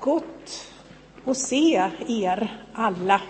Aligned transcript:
Gott 0.00 0.72
att 1.24 1.38
se 1.38 1.90
er 2.08 2.62
alla. 2.72 3.20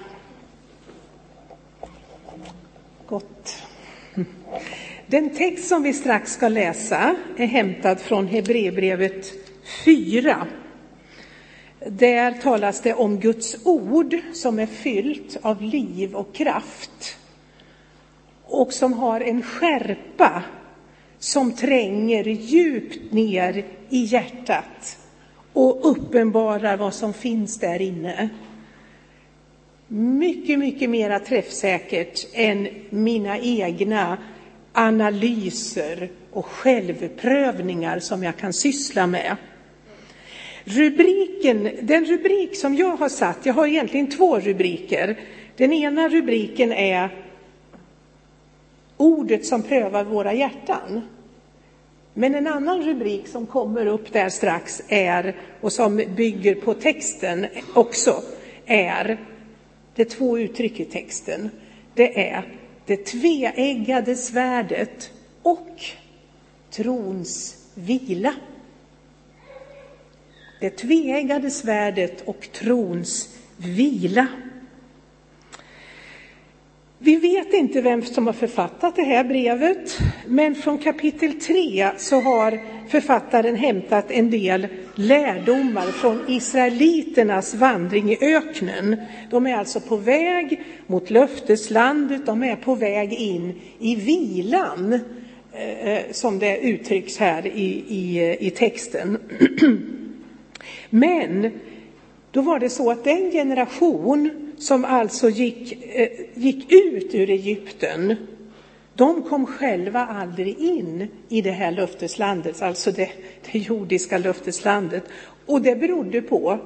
Gott. 3.06 3.62
Den 5.06 5.30
text 5.30 5.68
som 5.68 5.82
vi 5.82 5.92
strax 5.92 6.32
ska 6.32 6.48
läsa 6.48 7.16
är 7.36 7.46
hämtad 7.46 8.00
från 8.00 8.26
Hebreerbrevet 8.26 9.32
4. 9.84 10.46
Där 11.86 12.32
talas 12.32 12.80
det 12.80 12.94
om 12.94 13.20
Guds 13.20 13.56
ord 13.64 14.16
som 14.32 14.58
är 14.58 14.66
fyllt 14.66 15.36
av 15.42 15.62
liv 15.62 16.14
och 16.14 16.34
kraft 16.34 17.16
och 18.44 18.72
som 18.72 18.92
har 18.92 19.20
en 19.20 19.42
skärpa 19.42 20.42
som 21.18 21.52
tränger 21.52 22.24
djupt 22.24 23.12
ner 23.12 23.66
i 23.88 24.04
hjärtat 24.04 24.98
och 25.52 25.90
uppenbarar 25.90 26.76
vad 26.76 26.94
som 26.94 27.12
finns 27.14 27.58
där 27.58 27.82
inne. 27.82 28.28
Mycket, 29.88 30.58
mycket 30.58 30.90
mera 30.90 31.18
träffsäkert 31.18 32.26
än 32.32 32.68
mina 32.90 33.38
egna 33.38 34.18
analyser 34.72 36.10
och 36.32 36.46
självprövningar 36.46 37.98
som 37.98 38.22
jag 38.22 38.36
kan 38.36 38.52
syssla 38.52 39.06
med. 39.06 39.36
Rubriken, 40.64 41.70
den 41.82 42.04
rubrik 42.04 42.56
som 42.56 42.74
jag 42.74 42.96
har 42.96 43.08
satt, 43.08 43.46
jag 43.46 43.54
har 43.54 43.66
egentligen 43.66 44.10
två 44.10 44.38
rubriker. 44.38 45.18
Den 45.56 45.72
ena 45.72 46.08
rubriken 46.08 46.72
är 46.72 47.24
Ordet 48.96 49.46
som 49.46 49.62
prövar 49.62 50.04
våra 50.04 50.32
hjärtan. 50.32 51.02
Men 52.18 52.34
en 52.34 52.46
annan 52.46 52.82
rubrik 52.82 53.28
som 53.28 53.46
kommer 53.46 53.86
upp 53.86 54.12
där 54.12 54.28
strax 54.28 54.82
är, 54.88 55.36
och 55.60 55.72
som 55.72 55.96
bygger 56.16 56.54
på 56.54 56.74
texten 56.74 57.46
också, 57.74 58.22
är 58.66 59.18
det 59.94 60.04
två 60.04 60.38
uttryck 60.38 60.80
i 60.80 60.84
texten. 60.84 61.50
Det 61.94 62.30
är 62.30 62.54
det 62.86 62.96
tveeggade 62.96 64.16
svärdet 64.16 65.10
och 65.42 65.80
trons 66.70 67.56
vila. 67.74 68.34
Det 70.60 70.70
tveeggade 70.70 71.50
svärdet 71.50 72.22
och 72.28 72.48
trons 72.52 73.38
vila. 73.56 74.26
Vi 77.00 77.16
vet 77.16 77.54
inte 77.54 77.80
vem 77.80 78.02
som 78.02 78.26
har 78.26 78.34
författat 78.34 78.96
det 78.96 79.02
här 79.02 79.24
brevet, 79.24 79.98
men 80.26 80.54
från 80.54 80.78
kapitel 80.78 81.40
3 81.40 81.90
så 81.96 82.20
har 82.20 82.60
författaren 82.88 83.56
hämtat 83.56 84.10
en 84.10 84.30
del 84.30 84.66
lärdomar 84.94 85.86
från 85.86 86.24
israeliternas 86.28 87.54
vandring 87.54 88.12
i 88.12 88.18
öknen. 88.20 88.96
De 89.30 89.46
är 89.46 89.56
alltså 89.56 89.80
på 89.80 89.96
väg 89.96 90.62
mot 90.86 91.10
löfteslandet, 91.10 92.26
de 92.26 92.42
är 92.42 92.56
på 92.56 92.74
väg 92.74 93.12
in 93.12 93.60
i 93.78 93.94
vilan, 93.94 95.00
eh, 95.52 95.88
eh, 95.88 96.02
som 96.10 96.38
det 96.38 96.58
uttrycks 96.58 97.18
här 97.18 97.46
i, 97.46 97.84
i, 97.88 98.36
i 98.40 98.50
texten. 98.50 99.18
Men 100.90 101.50
då 102.30 102.40
var 102.40 102.58
det 102.58 102.70
så 102.70 102.90
att 102.90 103.04
den 103.04 103.30
generation 103.30 104.47
som 104.58 104.84
alltså 104.84 105.30
gick, 105.30 105.84
eh, 105.94 106.08
gick 106.34 106.72
ut 106.72 107.14
ur 107.14 107.30
Egypten, 107.30 108.16
de 108.94 109.22
kom 109.22 109.46
själva 109.46 110.06
aldrig 110.06 110.58
in 110.58 111.08
i 111.28 111.42
det 111.42 111.50
här 111.50 111.72
löfteslandet, 111.72 112.62
alltså 112.62 112.92
det, 112.92 113.10
det 113.52 113.58
jordiska 113.58 114.18
löfteslandet. 114.18 115.04
Och 115.46 115.62
det 115.62 115.76
berodde 115.76 116.22
på 116.22 116.58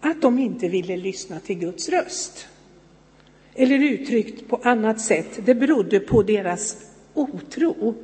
att 0.00 0.22
de 0.22 0.38
inte 0.38 0.68
ville 0.68 0.96
lyssna 0.96 1.40
till 1.40 1.58
Guds 1.58 1.88
röst. 1.88 2.46
Eller 3.54 3.78
uttryckt 3.78 4.48
på 4.48 4.60
annat 4.62 5.00
sätt, 5.00 5.40
det 5.44 5.54
berodde 5.54 6.00
på 6.00 6.22
deras 6.22 6.76
otro. 7.14 7.94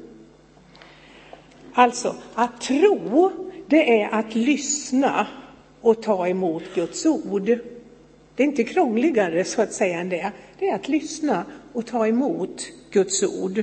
Alltså, 1.72 2.14
att 2.34 2.60
tro, 2.60 3.30
det 3.66 4.02
är 4.02 4.08
att 4.08 4.34
lyssna 4.34 5.26
och 5.80 6.02
ta 6.02 6.28
emot 6.28 6.62
Guds 6.74 7.06
ord. 7.06 7.58
Det 8.36 8.42
är 8.42 8.46
inte 8.46 8.64
krångligare 8.64 9.44
så 9.44 9.62
att 9.62 9.72
säga 9.72 10.00
än 10.00 10.08
det. 10.08 10.32
Det 10.58 10.68
är 10.68 10.74
att 10.74 10.88
lyssna 10.88 11.44
och 11.72 11.86
ta 11.86 12.06
emot 12.06 12.62
Guds 12.90 13.22
ord. 13.22 13.62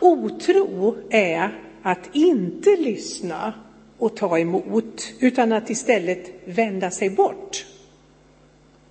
Otro 0.00 0.96
är 1.10 1.58
att 1.82 2.16
inte 2.16 2.70
lyssna 2.70 3.54
och 3.98 4.16
ta 4.16 4.38
emot, 4.38 5.12
utan 5.18 5.52
att 5.52 5.70
istället 5.70 6.30
vända 6.44 6.90
sig 6.90 7.10
bort. 7.10 7.66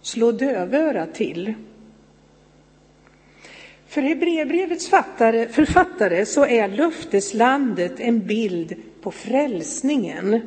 Slå 0.02 0.32
dövörat 0.32 1.16
till. 1.16 1.54
För 3.88 4.02
Hebreerbrevets 4.02 4.90
författare 4.90 6.26
så 6.26 6.46
är 6.46 6.68
löfteslandet 6.68 8.00
en 8.00 8.28
bild 8.28 8.76
på 9.02 9.12
frälsningen. 9.12 10.42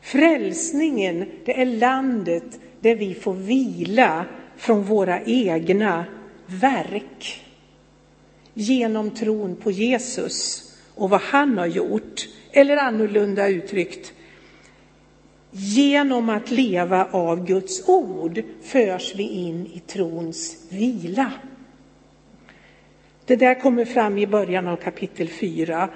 Frälsningen, 0.00 1.26
det 1.44 1.60
är 1.60 1.66
landet 1.66 2.60
där 2.80 2.94
vi 2.94 3.14
får 3.14 3.34
vila 3.34 4.24
från 4.56 4.82
våra 4.82 5.22
egna 5.22 6.04
verk. 6.46 7.44
Genom 8.54 9.10
tron 9.10 9.56
på 9.56 9.70
Jesus 9.70 10.62
och 10.94 11.10
vad 11.10 11.20
han 11.20 11.58
har 11.58 11.66
gjort. 11.66 12.28
Eller 12.52 12.76
annorlunda 12.76 13.48
uttryckt, 13.48 14.12
genom 15.50 16.28
att 16.28 16.50
leva 16.50 17.04
av 17.04 17.46
Guds 17.46 17.88
ord 17.88 18.42
förs 18.62 19.14
vi 19.14 19.22
in 19.22 19.66
i 19.66 19.80
trons 19.80 20.66
vila. 20.70 21.32
Det 23.26 23.36
där 23.36 23.60
kommer 23.60 23.84
fram 23.84 24.18
i 24.18 24.26
början 24.26 24.68
av 24.68 24.76
kapitel 24.76 25.28
4 25.28 25.88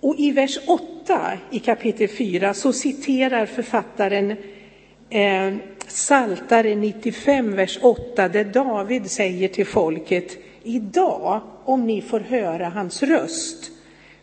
och 0.00 0.14
i 0.18 0.30
vers 0.30 0.58
8 0.66 1.38
i 1.50 1.58
kapitel 1.58 2.08
4 2.08 2.54
så 2.54 2.72
citerar 2.72 3.46
författaren 3.46 4.36
eh, 5.10 5.54
Saltare 5.86 6.74
95, 6.74 7.56
vers 7.56 7.78
8, 7.82 8.28
där 8.28 8.44
David 8.44 9.10
säger 9.10 9.48
till 9.48 9.66
folket 9.66 10.38
Idag, 10.62 11.40
om 11.64 11.86
ni 11.86 12.02
får 12.02 12.20
höra 12.20 12.68
hans 12.68 13.02
röst, 13.02 13.70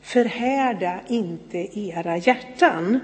förhärda 0.02 1.00
inte 1.08 1.80
era 1.80 2.18
hjärtan. 2.18 3.00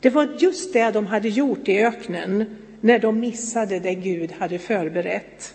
Det 0.00 0.10
var 0.10 0.28
just 0.38 0.72
det 0.72 0.90
de 0.90 1.06
hade 1.06 1.28
gjort 1.28 1.68
i 1.68 1.84
öknen 1.84 2.56
när 2.80 2.98
de 2.98 3.20
missade 3.20 3.78
det 3.78 3.94
Gud 3.94 4.32
hade 4.32 4.58
förberett. 4.58 5.54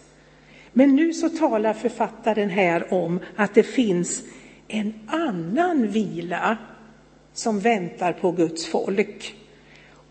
Men 0.73 0.95
nu 0.95 1.13
så 1.13 1.29
talar 1.29 1.73
författaren 1.73 2.49
här 2.49 2.93
om 2.93 3.19
att 3.35 3.55
det 3.55 3.63
finns 3.63 4.23
en 4.67 4.93
annan 5.07 5.87
vila 5.87 6.57
som 7.33 7.59
väntar 7.59 8.13
på 8.13 8.31
Guds 8.31 8.65
folk. 8.65 9.35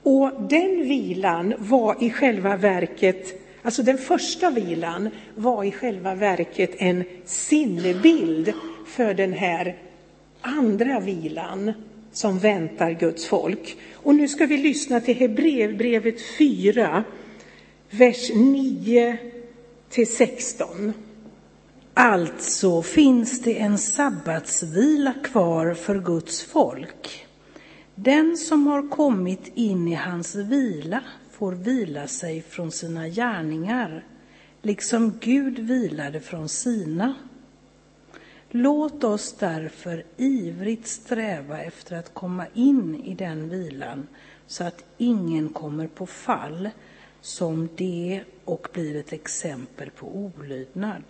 Och 0.03 0.31
den 0.50 0.89
vilan 0.89 1.55
var 1.59 1.97
i 2.00 2.11
själva 2.11 2.56
verket, 2.56 3.41
alltså 3.62 3.83
den 3.83 3.99
första 3.99 4.50
vilan 4.50 5.11
var 5.34 5.65
i 5.65 5.72
själva 5.72 6.15
verket 6.15 6.71
en 6.78 7.05
sinnebild 7.25 8.53
för 8.87 9.15
den 9.15 9.33
här 9.33 9.77
andra 10.41 11.00
vilan 11.00 11.73
som 12.12 12.38
väntar 12.38 12.91
Guds 12.91 13.27
folk. 13.27 13.77
Och 13.94 14.15
nu 14.15 14.28
ska 14.28 14.47
vi 14.47 14.56
lyssna 14.56 15.00
till 15.00 15.17
Hebreerbrevet 15.17 16.21
4, 16.38 17.05
vers 17.91 18.31
9 18.34 19.17
till 19.91 20.17
16. 20.17 20.93
Alltså 21.99 22.83
finns 22.83 23.41
det 23.41 23.59
en 23.59 23.79
sabbatsvila 23.79 25.15
kvar 25.25 25.75
för 25.75 25.99
Guds 26.01 26.43
folk. 26.45 27.27
Den 27.95 28.37
som 28.37 28.67
har 28.67 28.89
kommit 28.89 29.53
in 29.55 29.89
i 29.89 29.95
hans 29.95 30.35
vila 30.35 31.03
får 31.31 31.53
vila 31.53 32.06
sig 32.06 32.43
från 32.43 32.73
sina 32.73 33.09
gärningar, 33.09 34.05
liksom 34.62 35.19
Gud 35.20 35.59
vilade 35.59 36.20
från 36.20 36.49
sina. 36.49 37.15
Låt 38.50 39.05
oss 39.05 39.37
därför 39.38 40.05
ivrigt 40.17 40.87
sträva 40.87 41.62
efter 41.62 41.97
att 41.97 42.15
komma 42.15 42.47
in 42.55 43.05
i 43.05 43.15
den 43.15 43.49
vilan 43.49 44.06
så 44.47 44.65
att 44.65 44.85
ingen 44.99 45.49
kommer 45.49 45.87
på 45.87 46.06
fall 46.06 46.70
som 47.20 47.69
det 47.76 48.25
och 48.44 48.69
blir 48.73 48.97
ett 48.97 49.12
exempel 49.12 49.91
på 49.91 50.06
olydnad. 50.06 51.03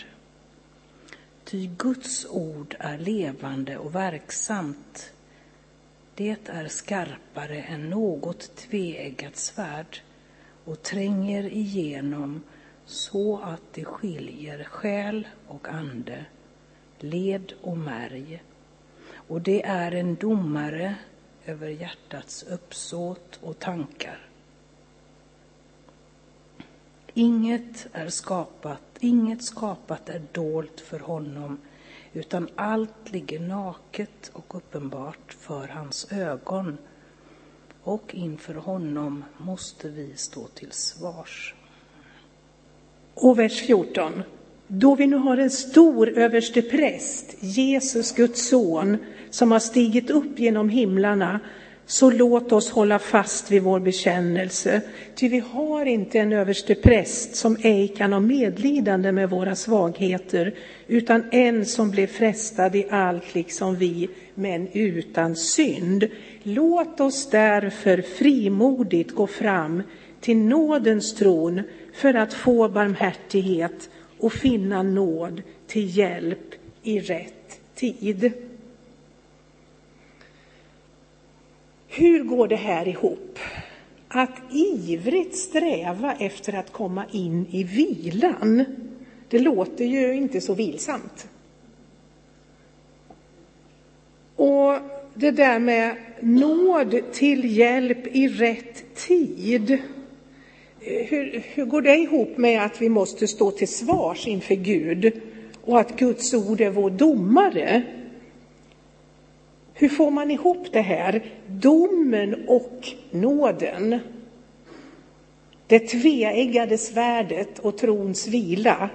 Ty 1.47 1.67
Guds 1.67 2.27
ord 2.31 2.77
är 2.79 2.99
levande 2.99 3.79
och 3.79 3.95
verksamt. 3.95 5.13
Det 6.15 6.49
är 6.49 6.69
skarpare 6.69 7.63
än 7.63 7.91
något 7.91 8.57
tveeggat 8.57 9.37
svärd 9.37 10.01
och 10.65 10.83
tränger 10.83 11.45
igenom 11.53 12.43
så 12.85 13.39
att 13.39 13.63
det 13.73 13.85
skiljer 13.85 14.65
själ 14.65 15.29
och 15.47 15.69
ande, 15.69 16.25
led 16.99 17.53
och 17.61 17.79
märg. 17.79 18.43
Och 19.13 19.41
det 19.41 19.67
är 19.67 19.93
en 19.93 20.15
domare 20.15 20.95
över 21.45 21.69
hjärtats 21.69 22.43
uppsåt 22.43 23.39
och 23.43 23.59
tankar. 23.59 24.26
Inget 27.19 27.87
är 27.93 28.09
skapat, 28.09 28.83
inget 29.01 29.43
skapat 29.43 30.09
är 30.09 30.23
dolt 30.33 30.81
för 30.81 30.99
honom, 30.99 31.59
utan 32.13 32.49
allt 32.55 33.13
ligger 33.13 33.41
naket 33.41 34.31
och 34.33 34.55
uppenbart 34.55 35.33
för 35.39 35.69
hans 35.69 36.13
ögon. 36.13 36.79
Och 37.83 38.15
inför 38.15 38.55
honom 38.55 39.25
måste 39.39 39.89
vi 39.89 40.13
stå 40.17 40.47
till 40.47 40.73
svars. 40.73 41.55
Och 43.15 43.39
vers 43.39 43.61
14. 43.67 44.23
Då 44.67 44.95
vi 44.95 45.07
nu 45.07 45.17
har 45.17 45.37
en 45.37 45.51
stor 45.51 46.09
överstepräst, 46.09 47.37
Jesus, 47.41 48.13
Guds 48.13 48.49
son, 48.49 48.97
som 49.31 49.53
har 49.53 49.59
stigit 49.59 50.11
upp 50.11 50.39
genom 50.39 50.69
himlarna, 50.69 51.41
så 51.87 52.11
låt 52.11 52.53
oss 52.53 52.71
hålla 52.71 52.99
fast 52.99 53.51
vid 53.51 53.63
vår 53.63 53.81
bekännelse. 53.81 54.81
Ty 55.15 55.29
vi 55.29 55.39
har 55.39 55.87
inte 55.87 56.19
en 56.19 56.33
överstepräst 56.33 57.37
som 57.37 57.57
ej 57.63 57.89
kan 57.89 58.13
ha 58.13 58.21
medlidande 58.21 59.13
med 59.13 59.31
våra 59.31 59.55
svagheter, 59.55 60.55
utan 60.87 61.25
en 61.33 61.67
som 61.67 61.91
blev 61.91 62.07
frestad 62.07 62.77
i 62.77 62.87
allt 62.91 63.35
liksom 63.35 63.77
vi, 63.77 64.09
men 64.35 64.69
utan 64.73 65.37
synd. 65.37 66.05
Låt 66.43 67.01
oss 67.01 67.31
därför 67.31 68.03
frimodigt 68.03 69.15
gå 69.15 69.27
fram 69.27 69.83
till 70.21 70.37
nådens 70.37 71.15
tron 71.15 71.63
för 71.95 72.15
att 72.15 72.35
få 72.35 72.69
barmhärtighet 72.69 73.91
och 74.19 74.33
finna 74.33 74.83
nåd 74.83 75.43
till 75.67 75.99
hjälp 75.99 76.55
i 76.83 77.01
rätt 77.01 77.61
tid. 77.75 78.33
Hur 81.97 82.25
går 82.25 82.49
det 82.49 82.57
här 82.57 82.89
ihop? 82.89 83.39
Att 84.09 84.37
ivrigt 84.53 85.37
sträva 85.37 86.15
efter 86.19 86.53
att 86.53 86.73
komma 86.73 87.05
in 87.13 87.47
i 87.51 87.65
vilan, 87.65 88.65
det 89.29 89.39
låter 89.39 89.85
ju 89.85 90.15
inte 90.15 90.41
så 90.41 90.55
vilsamt. 90.55 91.29
Och 94.37 94.79
det 95.15 95.31
där 95.31 95.59
med 95.59 95.97
nåd 96.21 97.01
till 97.13 97.57
hjälp 97.59 98.07
i 98.07 98.29
rätt 98.29 98.95
tid, 98.95 99.79
hur, 100.81 101.43
hur 101.55 101.65
går 101.65 101.83
det 101.83 101.97
ihop 101.97 102.37
med 102.37 102.63
att 102.63 102.83
vi 102.83 102.89
måste 102.89 103.29
stå 103.29 103.51
till 103.51 103.69
svars 103.69 104.27
inför 104.27 104.55
Gud 104.55 105.21
och 105.65 105.81
att 105.81 105.99
Guds 105.99 106.35
ord 106.35 106.61
är 106.61 106.71
vår 106.71 106.91
domare? 106.91 107.83
Hur 109.79 109.89
får 109.89 110.11
man 110.11 110.31
ihop 110.31 110.67
det 110.73 110.81
här? 110.81 111.25
Domen 111.47 112.45
och 112.49 112.89
nåden. 113.11 113.99
Det 115.67 115.79
tveeggade 115.79 116.79
svärdet 116.79 117.59
och 117.59 117.79
trons 117.79 118.29
vila. 118.29 118.91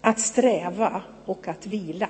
Att 0.00 0.20
sträva 0.20 1.02
och 1.24 1.48
att 1.48 1.66
vila. 1.66 2.08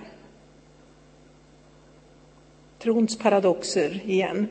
Trons 2.78 3.18
paradoxer 3.18 4.00
igen. 4.04 4.48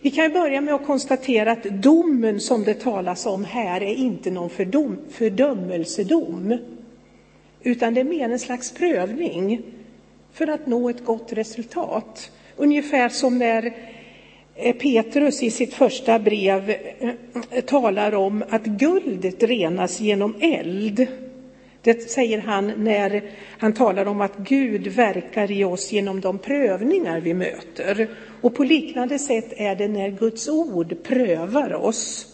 Vi 0.00 0.10
kan 0.10 0.32
börja 0.32 0.60
med 0.60 0.74
att 0.74 0.86
konstatera 0.86 1.52
att 1.52 1.62
domen 1.62 2.40
som 2.40 2.64
det 2.64 2.74
talas 2.74 3.26
om 3.26 3.44
här 3.44 3.82
är 3.82 3.94
inte 3.94 4.30
någon 4.30 4.50
fördom, 4.50 4.98
fördömelsedom, 5.10 6.58
utan 7.62 7.94
det 7.94 8.00
är 8.00 8.04
mer 8.04 8.30
en 8.30 8.38
slags 8.38 8.72
prövning 8.72 9.62
för 10.32 10.46
att 10.46 10.66
nå 10.66 10.88
ett 10.88 11.04
gott 11.04 11.32
resultat. 11.32 12.30
Ungefär 12.56 13.08
som 13.08 13.38
när 13.38 13.72
eh, 14.54 14.76
Petrus 14.76 15.42
i 15.42 15.50
sitt 15.50 15.74
första 15.74 16.18
brev 16.18 16.70
eh, 17.50 17.64
talar 17.64 18.14
om 18.14 18.44
att 18.50 18.64
guldet 18.64 19.42
renas 19.42 20.00
genom 20.00 20.34
eld. 20.40 21.06
Det 21.82 22.10
säger 22.10 22.38
han 22.38 22.72
när 22.76 23.22
han 23.58 23.72
talar 23.72 24.06
om 24.06 24.20
att 24.20 24.36
Gud 24.36 24.86
verkar 24.86 25.50
i 25.50 25.64
oss 25.64 25.92
genom 25.92 26.20
de 26.20 26.38
prövningar 26.38 27.20
vi 27.20 27.34
möter. 27.34 28.08
Och 28.40 28.54
på 28.54 28.64
liknande 28.64 29.18
sätt 29.18 29.52
är 29.56 29.74
det 29.74 29.88
när 29.88 30.10
Guds 30.10 30.48
ord 30.48 31.02
prövar 31.02 31.74
oss 31.74 32.26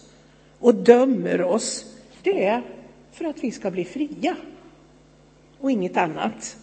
och 0.58 0.74
dömer 0.74 1.42
oss. 1.42 1.84
Det 2.22 2.44
är 2.44 2.62
för 3.12 3.24
att 3.24 3.44
vi 3.44 3.50
ska 3.50 3.70
bli 3.70 3.84
fria 3.84 4.36
och 5.60 5.70
inget 5.70 5.96
annat. 5.96 6.56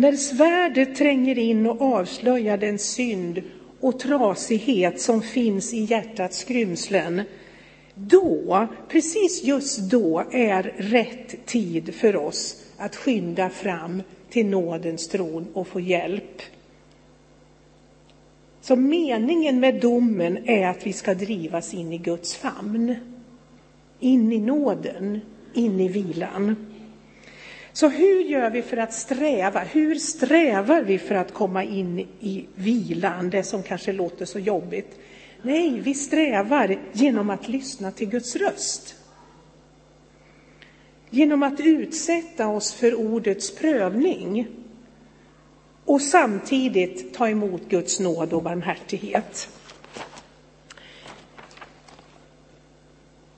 När 0.00 0.12
svärdet 0.12 0.96
tränger 0.96 1.38
in 1.38 1.66
och 1.66 1.82
avslöjar 1.82 2.58
den 2.58 2.78
synd 2.78 3.42
och 3.80 3.98
trasighet 3.98 5.00
som 5.00 5.22
finns 5.22 5.74
i 5.74 5.84
hjärtats 5.84 6.38
skrymslen, 6.38 7.22
då, 7.94 8.66
precis 8.88 9.44
just 9.44 9.78
då, 9.78 10.24
är 10.32 10.62
rätt 10.76 11.46
tid 11.46 11.94
för 11.94 12.16
oss 12.16 12.62
att 12.76 12.96
skynda 12.96 13.50
fram 13.50 14.02
till 14.30 14.46
nådens 14.46 15.08
tron 15.08 15.46
och 15.52 15.68
få 15.68 15.80
hjälp. 15.80 16.42
Så 18.60 18.76
meningen 18.76 19.60
med 19.60 19.80
domen 19.80 20.48
är 20.48 20.66
att 20.66 20.86
vi 20.86 20.92
ska 20.92 21.14
drivas 21.14 21.74
in 21.74 21.92
i 21.92 21.98
Guds 21.98 22.34
famn, 22.34 22.96
in 24.00 24.32
i 24.32 24.38
nåden, 24.38 25.20
in 25.54 25.80
i 25.80 25.88
vilan. 25.88 26.69
Så 27.72 27.88
hur 27.88 28.20
gör 28.20 28.50
vi 28.50 28.62
för 28.62 28.76
att 28.76 28.92
sträva? 28.92 29.60
Hur 29.60 29.94
strävar 29.94 30.82
vi 30.82 30.98
för 30.98 31.14
att 31.14 31.34
komma 31.34 31.64
in 31.64 31.98
i 32.20 32.46
vilan, 32.54 33.30
det 33.30 33.42
som 33.42 33.62
kanske 33.62 33.92
låter 33.92 34.24
så 34.24 34.38
jobbigt? 34.38 34.98
Nej, 35.42 35.80
vi 35.80 35.94
strävar 35.94 36.78
genom 36.92 37.30
att 37.30 37.48
lyssna 37.48 37.90
till 37.90 38.08
Guds 38.08 38.36
röst. 38.36 38.94
Genom 41.10 41.42
att 41.42 41.60
utsätta 41.60 42.48
oss 42.48 42.74
för 42.74 42.94
ordets 42.94 43.56
prövning 43.56 44.46
och 45.84 46.02
samtidigt 46.02 47.14
ta 47.14 47.28
emot 47.28 47.62
Guds 47.68 48.00
nåd 48.00 48.32
och 48.32 48.42
barmhärtighet. 48.42 49.48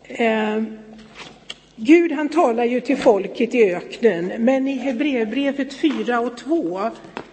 Ehm, 0.05 0.79
Gud 1.85 2.13
han 2.13 2.29
talar 2.29 2.65
ju 2.65 2.81
till 2.81 2.97
folket 2.97 3.55
i 3.55 3.75
öknen, 3.75 4.33
men 4.39 4.69
i 4.69 4.73
Hebreerbrevet 4.73 5.75
4 5.75 6.21
och 6.21 6.37
2 6.37 6.81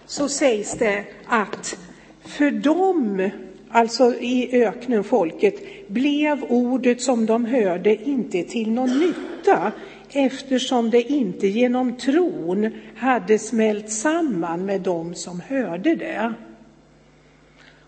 så 0.06 0.30
sägs 0.30 0.74
det 0.74 1.04
att 1.26 1.78
för 2.26 2.52
dem, 2.52 3.30
alltså 3.70 4.14
i 4.14 4.64
öknen 4.64 5.04
folket, 5.04 5.88
blev 5.88 6.44
ordet 6.44 7.02
som 7.02 7.26
de 7.26 7.46
hörde 7.46 8.10
inte 8.10 8.44
till 8.44 8.72
någon 8.72 9.00
nytta 9.00 9.72
eftersom 10.10 10.90
det 10.90 11.12
inte 11.12 11.48
genom 11.48 11.98
tron 11.98 12.72
hade 12.96 13.40
smält 13.40 13.92
samman 13.92 14.66
med 14.66 14.82
dem 14.82 15.16
som 15.16 15.42
hörde 15.48 15.96
det. 15.96 16.34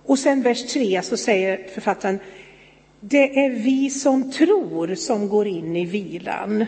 Och 0.04 0.20
sen 0.20 0.42
vers 0.42 0.74
3 0.74 1.02
så 1.02 1.18
säger 1.18 1.68
författaren 1.74 2.20
det 3.04 3.46
är 3.46 3.50
vi 3.50 3.90
som 3.90 4.32
tror 4.32 4.96
som 4.96 5.30
går 5.30 5.48
in 5.48 5.76
i 5.76 5.86
vilan. 5.86 6.66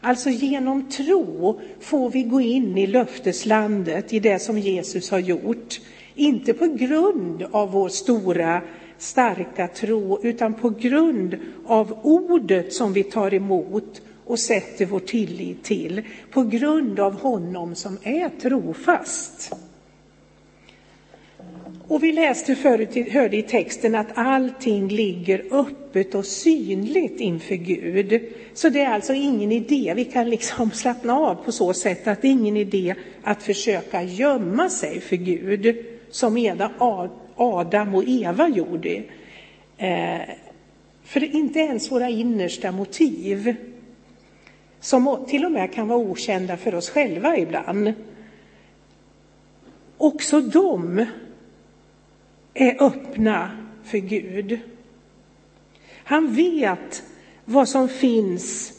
Alltså 0.00 0.30
genom 0.30 0.88
tro 0.90 1.60
får 1.80 2.10
vi 2.10 2.22
gå 2.22 2.40
in 2.40 2.78
i 2.78 2.86
löfteslandet, 2.86 4.12
i 4.12 4.20
det 4.20 4.38
som 4.38 4.58
Jesus 4.58 5.10
har 5.10 5.18
gjort. 5.18 5.80
Inte 6.14 6.54
på 6.54 6.66
grund 6.66 7.42
av 7.50 7.72
vår 7.72 7.88
stora, 7.88 8.62
starka 8.98 9.68
tro, 9.68 10.20
utan 10.22 10.54
på 10.54 10.70
grund 10.70 11.36
av 11.66 11.98
ordet 12.02 12.72
som 12.72 12.92
vi 12.92 13.02
tar 13.02 13.34
emot 13.34 14.02
och 14.24 14.38
sätter 14.38 14.86
vår 14.86 15.00
tillit 15.00 15.64
till. 15.64 16.02
På 16.30 16.42
grund 16.42 17.00
av 17.00 17.20
honom 17.20 17.74
som 17.74 17.98
är 18.02 18.28
trofast. 18.28 19.52
Och 21.88 22.02
vi 22.02 22.12
läste 22.12 22.54
förut, 22.54 23.12
hörde 23.12 23.36
i 23.36 23.42
texten 23.42 23.94
att 23.94 24.06
allting 24.14 24.88
ligger 24.88 25.44
öppet 25.50 26.14
och 26.14 26.26
synligt 26.26 27.20
inför 27.20 27.54
Gud. 27.54 28.22
Så 28.54 28.68
det 28.68 28.80
är 28.80 28.90
alltså 28.90 29.12
ingen 29.12 29.52
idé, 29.52 29.92
vi 29.96 30.04
kan 30.04 30.30
liksom 30.30 30.70
slappna 30.72 31.18
av 31.18 31.34
på 31.34 31.52
så 31.52 31.72
sätt 31.72 32.06
att 32.06 32.22
det 32.22 32.28
är 32.28 32.32
ingen 32.32 32.56
idé 32.56 32.94
att 33.22 33.42
försöka 33.42 34.02
gömma 34.02 34.70
sig 34.70 35.00
för 35.00 35.16
Gud, 35.16 35.76
som 36.10 36.58
Adam 37.36 37.94
och 37.94 38.04
Eva 38.06 38.48
gjorde. 38.48 39.02
Eh, 39.78 40.20
för 41.04 41.34
inte 41.34 41.58
ens 41.58 41.92
våra 41.92 42.08
innersta 42.08 42.72
motiv, 42.72 43.56
som 44.80 45.24
till 45.28 45.44
och 45.44 45.52
med 45.52 45.72
kan 45.72 45.88
vara 45.88 45.98
okända 45.98 46.56
för 46.56 46.74
oss 46.74 46.90
själva 46.90 47.36
ibland, 47.36 47.92
också 49.98 50.40
de 50.40 51.06
är 52.54 52.82
öppna 52.82 53.50
för 53.84 53.98
Gud. 53.98 54.58
Han 56.04 56.34
vet 56.34 57.02
vad 57.44 57.68
som 57.68 57.88
finns 57.88 58.72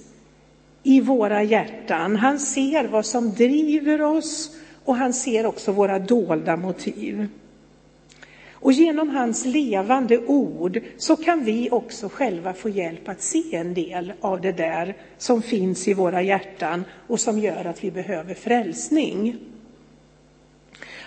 i 0.84 1.02
våra 1.02 1.44
hjärtan. 1.44 2.16
Han 2.16 2.40
ser 2.40 2.88
vad 2.88 3.06
som 3.06 3.34
driver 3.34 4.02
oss 4.02 4.58
och 4.86 4.96
han 4.96 5.14
ser 5.14 5.46
också 5.46 5.72
våra 5.72 6.00
dolda 6.00 6.56
motiv. 6.56 7.28
Och 8.52 8.72
genom 8.72 9.10
hans 9.10 9.46
levande 9.46 10.18
ord 10.18 10.82
så 10.98 11.16
kan 11.16 11.44
vi 11.44 11.70
också 11.72 12.10
själva 12.10 12.54
få 12.54 12.70
hjälp 12.70 13.10
att 13.10 13.22
se 13.22 13.56
en 13.56 13.74
del 13.74 14.14
av 14.22 14.42
det 14.42 14.52
där 14.52 14.96
som 15.18 15.42
finns 15.42 15.88
i 15.88 15.94
våra 15.94 16.22
hjärtan 16.22 16.84
och 17.08 17.20
som 17.20 17.40
gör 17.40 17.66
att 17.66 17.84
vi 17.84 17.92
behöver 17.92 18.34
frälsning. 18.34 19.38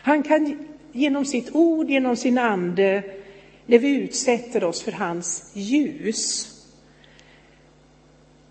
Han 0.02 0.22
kan 0.22 0.58
genom 0.98 1.24
sitt 1.24 1.54
ord, 1.54 1.90
genom 1.90 2.16
sin 2.16 2.38
ande, 2.38 3.02
när 3.66 3.78
vi 3.78 3.88
utsätter 3.88 4.64
oss 4.64 4.82
för 4.82 4.92
hans 4.92 5.50
ljus, 5.54 6.54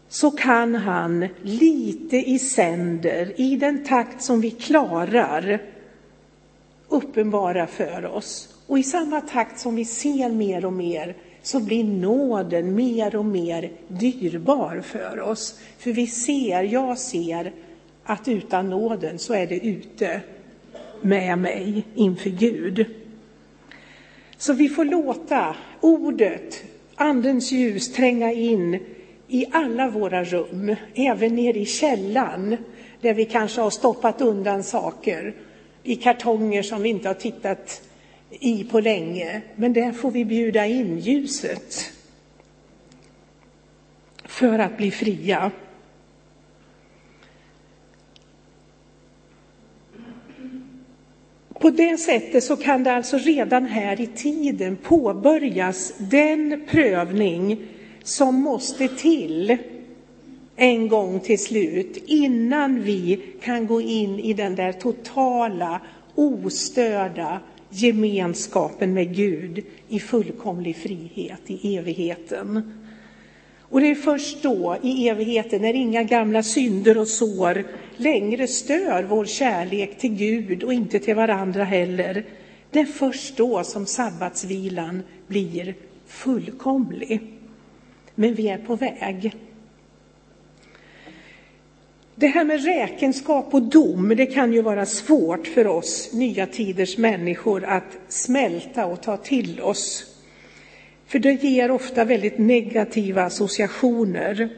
så 0.09 0.31
kan 0.31 0.75
han 0.75 1.27
lite 1.41 2.17
i 2.17 2.39
sänder, 2.39 3.41
i 3.41 3.55
den 3.55 3.83
takt 3.83 4.23
som 4.23 4.41
vi 4.41 4.51
klarar, 4.51 5.61
uppenbara 6.87 7.67
för 7.67 8.05
oss. 8.05 8.49
Och 8.67 8.79
i 8.79 8.83
samma 8.83 9.21
takt 9.21 9.59
som 9.59 9.75
vi 9.75 9.85
ser 9.85 10.29
mer 10.29 10.65
och 10.65 10.73
mer 10.73 11.15
så 11.41 11.59
blir 11.59 11.83
nåden 11.83 12.75
mer 12.75 13.15
och 13.15 13.25
mer 13.25 13.71
dyrbar 13.87 14.81
för 14.85 15.19
oss. 15.19 15.59
För 15.77 15.91
vi 15.91 16.07
ser, 16.07 16.63
jag 16.63 16.97
ser, 16.97 17.53
att 18.03 18.27
utan 18.27 18.69
nåden 18.69 19.19
så 19.19 19.33
är 19.33 19.47
det 19.47 19.65
ute 19.65 20.21
med 21.03 21.39
mig 21.39 21.85
inför 21.95 22.29
Gud. 22.29 22.85
Så 24.37 24.53
vi 24.53 24.69
får 24.69 24.85
låta 24.85 25.55
ordet, 25.81 26.63
Andens 26.95 27.51
ljus, 27.51 27.93
tränga 27.93 28.31
in 28.31 28.79
i 29.27 29.45
alla 29.51 29.89
våra 29.89 30.23
rum, 30.23 30.75
även 30.95 31.35
nere 31.35 31.59
i 31.59 31.65
källan 31.65 32.57
där 33.01 33.13
vi 33.13 33.25
kanske 33.25 33.61
har 33.61 33.69
stoppat 33.69 34.21
undan 34.21 34.63
saker 34.63 35.33
i 35.83 35.95
kartonger 35.95 36.63
som 36.63 36.81
vi 36.81 36.89
inte 36.89 37.07
har 37.07 37.13
tittat 37.13 37.81
i 38.29 38.63
på 38.63 38.79
länge. 38.79 39.41
Men 39.55 39.73
där 39.73 39.91
får 39.91 40.11
vi 40.11 40.25
bjuda 40.25 40.65
in 40.65 40.99
ljuset 40.99 41.91
för 44.25 44.59
att 44.59 44.77
bli 44.77 44.91
fria. 44.91 45.51
På 51.59 51.69
det 51.69 51.97
sättet 51.97 52.43
så 52.43 52.55
kan 52.55 52.83
det 52.83 52.93
alltså 52.93 53.17
redan 53.17 53.65
här 53.65 54.01
i 54.01 54.07
tiden 54.07 54.75
påbörjas 54.75 55.93
den 55.97 56.61
prövning 56.67 57.57
som 58.03 58.35
måste 58.35 58.87
till 58.87 59.57
en 60.55 60.87
gång 60.87 61.19
till 61.19 61.39
slut 61.39 62.03
innan 62.05 62.83
vi 62.83 63.19
kan 63.41 63.67
gå 63.67 63.81
in 63.81 64.19
i 64.19 64.33
den 64.33 64.55
där 64.55 64.71
totala, 64.71 65.81
ostörda 66.15 67.39
gemenskapen 67.69 68.93
med 68.93 69.15
Gud 69.15 69.65
i 69.89 69.99
fullkomlig 69.99 70.75
frihet 70.75 71.41
i 71.47 71.77
evigheten. 71.77 72.73
Och 73.69 73.81
det 73.81 73.91
är 73.91 73.95
först 73.95 74.43
då, 74.43 74.77
i 74.83 75.09
evigheten, 75.09 75.61
när 75.61 75.73
inga 75.73 76.03
gamla 76.03 76.43
synder 76.43 76.97
och 76.97 77.07
sår 77.07 77.63
längre 77.97 78.47
stör 78.47 79.03
vår 79.03 79.25
kärlek 79.25 79.97
till 79.97 80.13
Gud 80.13 80.63
och 80.63 80.73
inte 80.73 80.99
till 80.99 81.15
varandra 81.15 81.63
heller, 81.63 82.25
det 82.71 82.79
är 82.79 82.85
först 82.85 83.37
då 83.37 83.63
som 83.63 83.85
sabbatsvilan 83.85 85.03
blir 85.27 85.75
fullkomlig. 86.07 87.21
Men 88.15 88.33
vi 88.33 88.47
är 88.47 88.57
på 88.57 88.75
väg. 88.75 89.35
Det 92.15 92.27
här 92.27 92.45
med 92.45 92.63
räkenskap 92.63 93.53
och 93.53 93.61
dom, 93.61 94.13
det 94.17 94.25
kan 94.25 94.53
ju 94.53 94.61
vara 94.61 94.85
svårt 94.85 95.47
för 95.47 95.67
oss 95.67 96.13
nya 96.13 96.47
tiders 96.47 96.97
människor 96.97 97.65
att 97.65 97.97
smälta 98.07 98.85
och 98.85 99.01
ta 99.01 99.17
till 99.17 99.61
oss. 99.61 100.16
För 101.07 101.19
det 101.19 101.43
ger 101.43 101.71
ofta 101.71 102.05
väldigt 102.05 102.37
negativa 102.37 103.23
associationer. 103.23 104.49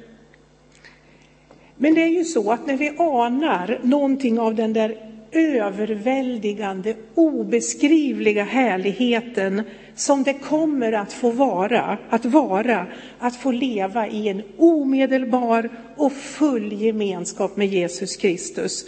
Men 1.77 1.93
det 1.93 2.03
är 2.03 2.07
ju 2.07 2.23
så 2.23 2.51
att 2.51 2.67
när 2.67 2.77
vi 2.77 2.89
anar 2.89 3.79
någonting 3.83 4.39
av 4.39 4.55
den 4.55 4.73
där 4.73 4.95
överväldigande, 5.31 6.95
obeskrivliga 7.15 8.43
härligheten 8.43 9.61
som 9.95 10.23
det 10.23 10.33
kommer 10.33 10.91
att 10.91 11.13
få 11.13 11.31
vara, 11.31 11.97
att 12.09 12.25
vara, 12.25 12.87
att 13.19 13.35
få 13.35 13.51
leva 13.51 14.07
i 14.07 14.27
en 14.27 14.41
omedelbar 14.57 15.69
och 15.95 16.13
full 16.13 16.73
gemenskap 16.73 17.57
med 17.57 17.67
Jesus 17.67 18.15
Kristus. 18.15 18.85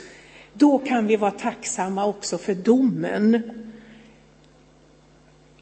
Då 0.54 0.78
kan 0.78 1.08
vi 1.08 1.16
vara 1.16 1.32
tacksamma 1.32 2.06
också 2.06 2.38
för 2.38 2.54
domen. 2.54 3.42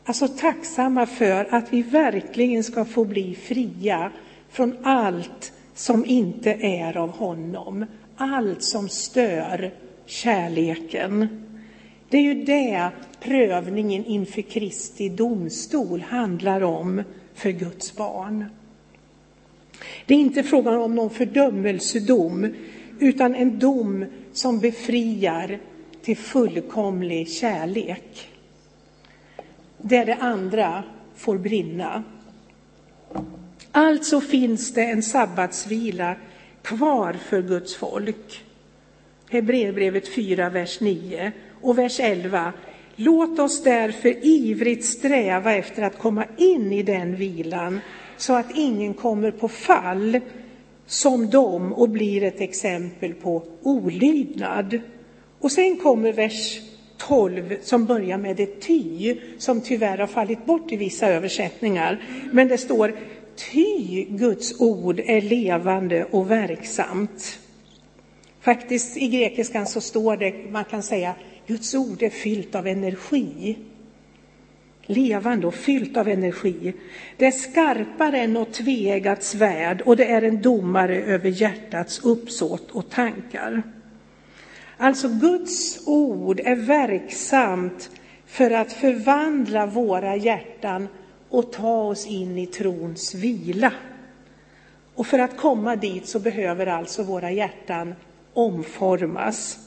Alltså 0.10 0.28
tacksamma 0.28 1.06
för 1.06 1.48
att 1.56 1.74
vi 1.74 1.82
verkligen 1.82 2.64
ska 2.64 2.86
få 2.86 3.06
bli 3.06 3.36
fria 3.36 4.12
från 4.50 4.78
allt 4.84 5.54
som 5.74 6.06
inte 6.06 6.52
är 6.52 6.98
av 6.98 7.10
honom. 7.10 7.86
Allt 8.18 8.64
som 8.64 8.90
stör 8.90 9.72
kärleken. 10.06 11.28
Det 12.10 12.18
är 12.18 12.22
ju 12.22 12.44
det 12.44 12.90
prövningen 13.20 14.06
inför 14.06 14.42
Kristi 14.42 15.10
domstol 15.10 16.02
handlar 16.02 16.62
om 16.62 17.04
för 17.34 17.52
Guds 17.52 17.96
barn. 17.96 18.46
Det 20.06 20.14
är 20.14 20.20
inte 20.20 20.44
frågan 20.44 20.76
om 20.76 20.96
någon 20.96 21.10
fördömelsedom, 21.10 22.54
utan 23.00 23.36
en 23.36 23.60
dom 23.60 24.06
som 24.34 24.60
befriar 24.60 25.60
till 26.02 26.18
fullkomlig 26.18 27.30
kärlek. 27.30 28.29
Där 29.82 30.06
det 30.06 30.16
andra 30.16 30.84
får 31.16 31.38
brinna. 31.38 32.04
Alltså 33.72 34.22
finns 34.22 34.74
det 34.74 34.84
en 34.84 35.04
sabbatsvila 35.04 36.16
kvar 36.62 37.14
för 37.14 37.42
Guds 37.42 37.76
folk. 37.76 38.44
Hebreerbrevet 39.30 40.16
4, 40.16 40.50
vers 40.50 40.80
9 40.80 41.32
och 41.62 41.78
vers 41.78 42.00
11. 42.00 42.54
Låt 42.96 43.40
oss 43.40 43.64
därför 43.64 44.26
ivrigt 44.26 44.86
sträva 44.86 45.56
efter 45.56 45.84
att 45.84 45.98
komma 45.98 46.26
in 46.38 46.74
i 46.74 46.84
den 46.84 47.16
vilan 47.16 47.80
så 48.18 48.34
att 48.34 48.52
ingen 48.56 48.94
kommer 48.94 49.32
på 49.32 49.48
fall 49.48 50.20
som 50.86 51.30
dem 51.30 51.74
och 51.74 51.90
blir 51.90 52.24
ett 52.24 52.42
exempel 52.42 53.14
på 53.14 53.44
olydnad. 53.62 54.80
Och 55.40 55.52
sen 55.52 55.78
kommer 55.78 56.14
vers 56.14 56.60
12 57.00 57.56
som 57.62 57.86
börjar 57.86 58.18
med 58.18 58.40
ett 58.40 58.62
ty 58.62 59.16
som 59.38 59.62
tyvärr 59.62 59.98
har 59.98 60.08
fallit 60.08 60.46
bort 60.46 60.72
i 60.72 60.76
vissa 60.76 61.08
översättningar. 61.08 62.04
Men 62.32 62.48
det 62.48 62.58
står 62.58 62.96
ty 63.36 64.04
Guds 64.04 64.62
ord 64.62 65.00
är 65.00 65.22
levande 65.22 66.06
och 66.06 66.32
verksamt. 66.32 67.40
Faktiskt 68.42 68.98
i 68.98 69.08
grekiskan 69.08 69.68
så 69.68 69.82
står 69.82 70.18
det, 70.18 70.52
man 70.52 70.66
kan 70.66 70.84
säga, 70.84 71.16
Guds 71.48 71.76
ord 71.76 72.04
är 72.04 72.10
fyllt 72.10 72.56
av 72.56 72.68
energi. 72.68 73.58
Levande 74.86 75.48
och 75.48 75.56
fyllt 75.56 75.98
av 75.98 76.08
energi. 76.08 76.74
Det 77.18 77.26
är 77.26 77.32
skarpare 77.32 78.20
än 78.20 78.34
något 78.34 78.54
tveeggat 78.54 79.24
svärd 79.24 79.82
och 79.82 79.98
det 79.98 80.06
är 80.06 80.22
en 80.22 80.42
domare 80.42 81.02
över 81.02 81.30
hjärtats 81.30 82.00
uppsåt 82.04 82.72
och 82.72 82.90
tankar. 82.90 83.64
Alltså 84.82 85.10
Guds 85.10 85.88
ord 85.88 86.40
är 86.40 86.56
verksamt 86.56 87.90
för 88.26 88.52
att 88.52 88.74
förvandla 88.74 89.66
våra 89.66 90.16
hjärtan 90.16 90.88
och 91.30 91.52
ta 91.52 91.82
oss 91.82 92.08
in 92.08 92.38
i 92.38 92.46
trons 92.46 93.16
vila. 93.16 93.74
Och 94.96 95.08
för 95.08 95.20
att 95.20 95.38
komma 95.38 95.76
dit 95.76 96.08
så 96.08 96.20
behöver 96.20 96.68
alltså 96.68 97.04
våra 97.04 97.32
hjärtan 97.32 97.96
omformas. 98.34 99.60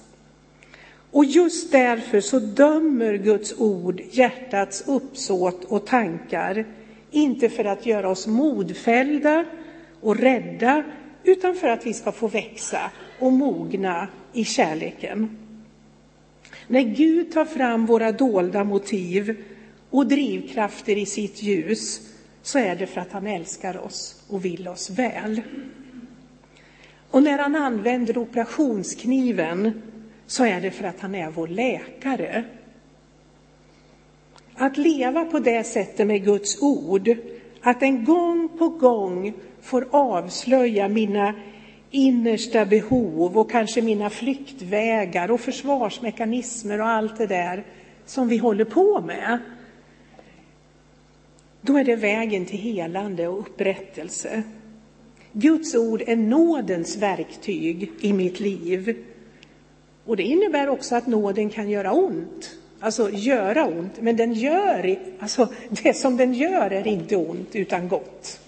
Och 1.10 1.24
just 1.24 1.72
därför 1.72 2.20
så 2.20 2.38
dömer 2.38 3.14
Guds 3.14 3.54
ord 3.58 4.00
hjärtats 4.10 4.84
uppsåt 4.86 5.64
och 5.64 5.86
tankar, 5.86 6.64
inte 7.10 7.48
för 7.48 7.64
att 7.64 7.86
göra 7.86 8.08
oss 8.08 8.26
modfällda 8.26 9.44
och 10.00 10.16
rädda, 10.16 10.82
utan 11.24 11.54
för 11.54 11.68
att 11.68 11.86
vi 11.86 11.94
ska 11.94 12.12
få 12.12 12.28
växa 12.28 12.90
och 13.18 13.32
mogna 13.32 14.08
i 14.32 14.44
kärleken. 14.44 15.38
När 16.66 16.82
Gud 16.82 17.32
tar 17.32 17.44
fram 17.44 17.86
våra 17.86 18.12
dolda 18.12 18.64
motiv 18.64 19.44
och 19.90 20.06
drivkrafter 20.06 20.98
i 20.98 21.06
sitt 21.06 21.42
ljus 21.42 22.00
så 22.42 22.58
är 22.58 22.76
det 22.76 22.86
för 22.86 23.00
att 23.00 23.12
han 23.12 23.26
älskar 23.26 23.84
oss 23.84 24.24
och 24.28 24.44
vill 24.44 24.68
oss 24.68 24.90
väl. 24.90 25.42
Och 27.10 27.22
när 27.22 27.38
han 27.38 27.56
använder 27.56 28.18
operationskniven 28.18 29.82
så 30.26 30.44
är 30.44 30.60
det 30.60 30.70
för 30.70 30.84
att 30.84 31.00
han 31.00 31.14
är 31.14 31.30
vår 31.30 31.48
läkare. 31.48 32.44
Att 34.54 34.76
leva 34.76 35.24
på 35.24 35.38
det 35.38 35.64
sättet 35.64 36.06
med 36.06 36.24
Guds 36.24 36.62
ord, 36.62 37.16
att 37.60 37.82
en 37.82 38.04
gång 38.04 38.48
på 38.58 38.68
gång 38.68 39.34
får 39.62 39.88
avslöja 39.90 40.88
mina 40.88 41.34
innersta 41.92 42.64
behov 42.64 43.38
och 43.38 43.50
kanske 43.50 43.82
mina 43.82 44.10
flyktvägar 44.10 45.30
och 45.30 45.40
försvarsmekanismer 45.40 46.80
och 46.80 46.88
allt 46.88 47.18
det 47.18 47.26
där 47.26 47.64
som 48.06 48.28
vi 48.28 48.36
håller 48.36 48.64
på 48.64 49.00
med. 49.00 49.38
då 51.60 51.76
är 51.76 51.84
det 51.84 51.96
vägen 51.96 52.46
till 52.46 52.58
helande 52.58 53.28
och 53.28 53.40
upprättelse. 53.40 54.42
Guds 55.32 55.74
ord 55.74 56.02
är 56.06 56.16
nådens 56.16 56.96
verktyg 56.96 57.90
i 58.00 58.12
mitt 58.12 58.40
liv. 58.40 59.04
Och 60.04 60.16
det 60.16 60.22
innebär 60.22 60.68
också 60.68 60.96
att 60.96 61.06
nåden 61.06 61.50
kan 61.50 61.70
göra 61.70 61.92
ont. 61.92 62.50
Alltså 62.80 63.10
göra 63.10 63.66
ont, 63.66 64.00
men 64.00 64.16
den 64.16 64.32
gör, 64.32 64.98
alltså 65.18 65.48
det 65.70 65.94
som 65.94 66.16
den 66.16 66.34
gör 66.34 66.70
är 66.70 66.86
inte 66.86 67.16
ont 67.16 67.56
utan 67.56 67.88
gott. 67.88 68.40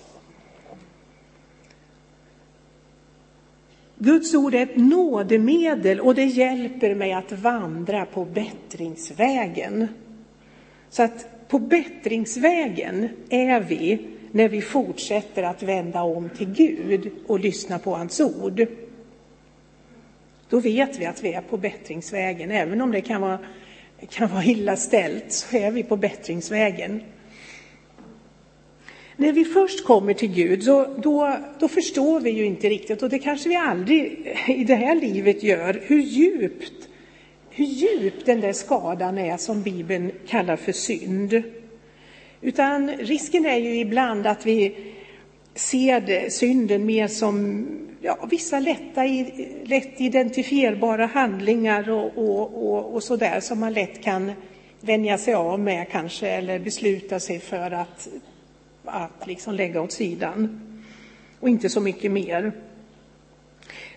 Guds 4.04 4.34
ord 4.34 4.54
är 4.54 4.62
ett 4.62 4.76
nådemedel 4.76 6.00
och 6.00 6.14
det 6.14 6.25
hjälper 6.25 6.94
mig 6.94 7.12
att 7.12 7.32
vandra 7.32 8.06
på 8.06 8.25
bättringsvägen. 8.25 9.88
Så 10.90 11.02
att 11.02 11.49
på 11.49 11.58
bättringsvägen 11.58 13.08
är 13.28 13.61
vi 13.61 14.06
när 14.32 14.49
vi 14.49 14.61
fortsätter 14.61 15.42
att 15.42 15.62
vända 15.62 16.02
om 16.02 16.28
till 16.28 16.52
Gud 16.52 17.11
och 17.26 17.40
lyssna 17.40 17.78
på 17.78 17.94
hans 17.94 18.20
ord. 18.20 18.66
Då 20.49 20.61
vet 20.61 21.00
vi 21.00 21.06
att 21.06 21.25
vi 21.25 21.32
är 21.32 21.40
på 21.40 21.56
bättringsvägen, 21.56 22.50
även 22.50 22.80
om 22.80 22.92
det 22.92 23.00
kan 23.00 23.20
vara, 23.20 23.38
kan 24.11 24.28
vara 24.28 24.44
illa 24.44 24.76
ställt, 24.76 25.32
så 25.32 25.56
är 25.56 25.70
vi 25.70 25.82
på 25.82 25.96
bättringsvägen. 25.96 27.02
När 29.16 29.33
vi 29.33 29.44
först 29.44 29.85
kommer 29.85 30.14
till 30.14 30.33
Gud, 30.33 30.62
så, 30.62 30.87
då, 30.99 31.37
då 31.61 31.68
förstår 31.68 32.21
vi 32.21 32.30
ju 32.30 32.44
inte 32.44 32.68
riktigt, 32.68 33.02
och 33.02 33.09
det 33.11 33.18
kanske 33.18 33.49
vi 33.49 33.56
aldrig 33.56 34.37
i 34.49 34.64
det 34.64 34.75
här 34.75 34.94
livet 34.94 35.42
gör, 35.42 35.83
hur 35.83 36.00
djupt, 36.00 36.88
hur 37.50 37.64
djup 37.64 38.25
den 38.25 38.40
där 38.40 38.52
skadan 38.52 39.18
är 39.18 39.37
som 39.37 39.62
Bibeln 39.62 40.12
kallar 40.26 40.56
för 40.56 40.73
synd. 40.73 41.42
Utan 42.40 42.90
risken 42.90 43.47
är 43.47 43.56
ju 43.56 43.80
ibland 43.80 44.26
att 44.26 44.47
vi 44.47 44.76
ser 45.54 46.00
det, 46.00 46.33
synden 46.33 46.87
mer 46.87 47.09
som 47.09 47.66
ja, 48.00 48.28
vissa 48.30 48.61
lätta, 48.61 49.02
lätt 49.64 50.00
identifierbara 50.00 51.06
handlingar 51.06 51.90
och, 51.90 52.18
och, 52.18 52.68
och, 52.68 52.94
och 52.94 53.02
sådär 53.02 53.40
som 53.40 53.61
man 53.61 53.73
lätt 53.73 54.02
kan 54.02 54.33
vänja 54.80 55.18
sig 55.18 55.35
av 55.35 55.61
med 55.61 55.88
kanske 55.90 56.28
eller 56.28 56.59
besluta 56.59 57.21
sig 57.21 57.38
för 57.38 57.71
att 57.71 58.09
att 58.84 59.26
liksom 59.26 59.54
lägga 59.54 59.82
åt 59.82 59.92
sidan. 59.92 60.60
Och 61.40 61.48
inte 61.48 61.68
så 61.68 61.80
mycket 61.80 62.10
mer. 62.10 62.52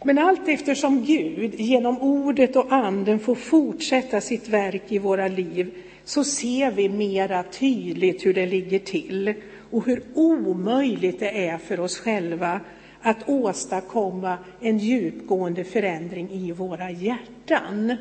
Men 0.04 0.18
allt 0.18 0.48
eftersom 0.48 1.06
Gud 1.06 1.60
genom 1.60 1.98
ordet 2.02 2.56
och 2.56 2.74
anden 2.74 3.20
får 3.20 3.36
fortsätta 3.36 4.22
sitt 4.22 4.50
verk 4.50 4.84
i 4.88 4.98
våra 4.98 5.28
liv 5.28 5.74
så 6.04 6.24
ser 6.24 6.72
vi 6.72 6.90
mera 6.90 7.44
tydligt 7.44 8.26
hur 8.26 8.34
det 8.34 8.46
ligger 8.46 8.80
till 8.80 9.34
och 9.72 9.86
hur 9.86 10.04
omöjligt 10.14 11.20
det 11.20 11.48
är 11.48 11.58
för 11.58 11.80
oss 11.80 11.98
själva 11.98 12.62
att 13.02 13.30
åstadkomma 13.30 14.38
en 14.62 14.78
djupgående 14.78 15.64
förändring 15.64 16.30
i 16.32 16.52
våra 16.52 16.92
hjärtan. 16.92 17.96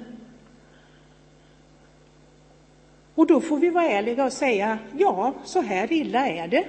Och 3.16 3.26
då 3.26 3.40
får 3.40 3.58
vi 3.58 3.70
vara 3.70 3.84
ärliga 3.84 4.24
och 4.24 4.32
säga, 4.32 4.78
ja, 4.98 5.34
så 5.44 5.60
här 5.60 5.92
illa 5.92 6.28
är 6.28 6.48
det. 6.48 6.64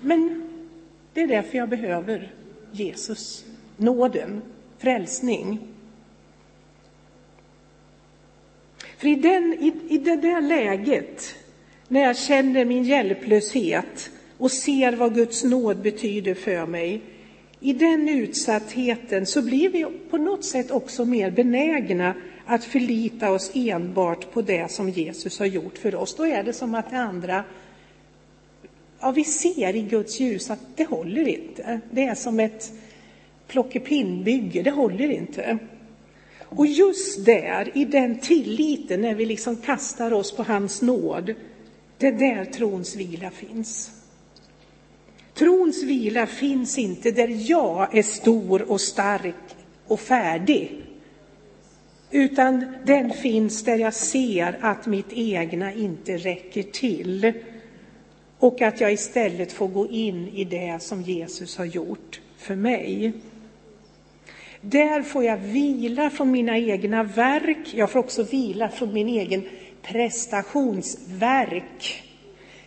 Men 0.00 0.42
det 1.12 1.20
är 1.20 1.26
därför 1.26 1.58
jag 1.58 1.68
behöver 1.68 2.32
Jesus, 2.72 3.44
nåden, 3.76 4.42
frälsning. 4.78 5.58
För 8.98 9.08
i, 9.08 9.14
den, 9.14 9.54
i, 9.60 9.72
i 9.88 9.98
det 9.98 10.16
där 10.16 10.40
läget, 10.40 11.34
när 11.88 12.00
jag 12.00 12.16
känner 12.16 12.64
min 12.64 12.84
hjälplöshet 12.84 14.10
och 14.38 14.52
ser 14.52 14.92
vad 14.92 15.14
Guds 15.14 15.44
nåd 15.44 15.82
betyder 15.82 16.34
för 16.34 16.66
mig, 16.66 17.02
i 17.60 17.72
den 17.72 18.08
utsattheten 18.08 19.26
så 19.26 19.42
blir 19.42 19.68
vi 19.68 19.86
på 20.10 20.16
något 20.16 20.44
sätt 20.44 20.70
också 20.70 21.04
mer 21.04 21.30
benägna 21.30 22.14
att 22.46 22.64
förlita 22.64 23.30
oss 23.30 23.50
enbart 23.54 24.32
på 24.32 24.42
det 24.42 24.70
som 24.70 24.88
Jesus 24.88 25.38
har 25.38 25.46
gjort 25.46 25.78
för 25.78 25.94
oss. 25.94 26.16
Då 26.16 26.26
är 26.26 26.42
det 26.42 26.52
som 26.52 26.74
att 26.74 26.90
det 26.90 26.98
andra, 26.98 27.44
ja 29.00 29.10
vi 29.10 29.24
ser 29.24 29.76
i 29.76 29.82
Guds 29.82 30.20
ljus 30.20 30.50
att 30.50 30.76
det 30.76 30.84
håller 30.84 31.28
inte. 31.28 31.80
Det 31.90 32.04
är 32.04 32.14
som 32.14 32.40
ett 32.40 32.72
plockepinnbygge, 33.46 34.62
det 34.62 34.70
håller 34.70 35.10
inte. 35.10 35.58
Och 36.40 36.66
just 36.66 37.24
där, 37.24 37.70
i 37.74 37.84
den 37.84 38.18
tilliten, 38.18 39.00
när 39.00 39.14
vi 39.14 39.26
liksom 39.26 39.56
kastar 39.56 40.12
oss 40.12 40.32
på 40.32 40.42
hans 40.42 40.82
nåd, 40.82 41.34
det 41.98 42.06
är 42.06 42.12
där 42.12 42.44
trons 42.44 42.96
vila 42.96 43.30
finns. 43.30 43.90
Trons 45.34 45.82
vila 45.82 46.26
finns 46.26 46.78
inte 46.78 47.10
där 47.10 47.50
jag 47.50 47.98
är 47.98 48.02
stor 48.02 48.70
och 48.70 48.80
stark 48.80 49.34
och 49.86 50.00
färdig 50.00 50.84
utan 52.14 52.64
den 52.84 53.10
finns 53.10 53.64
där 53.64 53.76
jag 53.76 53.94
ser 53.94 54.58
att 54.60 54.86
mitt 54.86 55.12
egna 55.12 55.72
inte 55.72 56.16
räcker 56.16 56.62
till 56.62 57.32
och 58.38 58.62
att 58.62 58.80
jag 58.80 58.92
istället 58.92 59.52
får 59.52 59.68
gå 59.68 59.88
in 59.88 60.28
i 60.28 60.44
det 60.44 60.82
som 60.82 61.02
Jesus 61.02 61.58
har 61.58 61.64
gjort 61.64 62.20
för 62.38 62.56
mig. 62.56 63.12
Där 64.60 65.02
får 65.02 65.24
jag 65.24 65.36
vila 65.36 66.10
från 66.10 66.30
mina 66.30 66.58
egna 66.58 67.02
verk. 67.02 67.74
Jag 67.74 67.90
får 67.90 68.00
också 68.00 68.22
vila 68.22 68.68
från 68.68 68.92
min 68.92 69.08
egen 69.08 69.42
prestationsverk. 69.82 72.02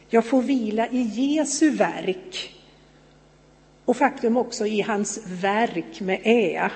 Jag 0.10 0.26
får 0.26 0.42
vila 0.42 0.88
i 0.88 1.02
Jesu 1.02 1.70
verk 1.70 2.54
och 3.86 3.98
faktum 3.98 4.38
också 4.38 4.66
i 4.66 4.82
hans 4.82 5.20
verk 5.28 6.02
med 6.02 6.20
ä 6.24 6.72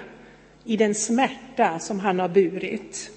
i 0.65 0.77
den 0.77 0.95
smärta 0.95 1.79
som 1.79 1.99
han 1.99 2.19
har 2.19 2.29
burit. 2.29 3.11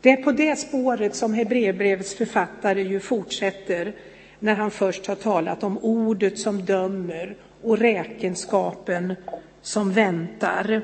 Det 0.00 0.10
är 0.10 0.16
på 0.16 0.32
det 0.32 0.56
spåret 0.56 1.16
som 1.16 1.34
Hebreerbrevets 1.34 2.14
författare 2.14 2.82
ju 2.82 3.00
fortsätter 3.00 3.92
när 4.38 4.54
han 4.54 4.70
först 4.70 5.06
har 5.06 5.14
talat 5.14 5.62
om 5.62 5.78
ordet 5.78 6.38
som 6.38 6.64
dömer 6.64 7.36
och 7.62 7.78
räkenskapen 7.78 9.14
som 9.62 9.92
väntar. 9.92 10.82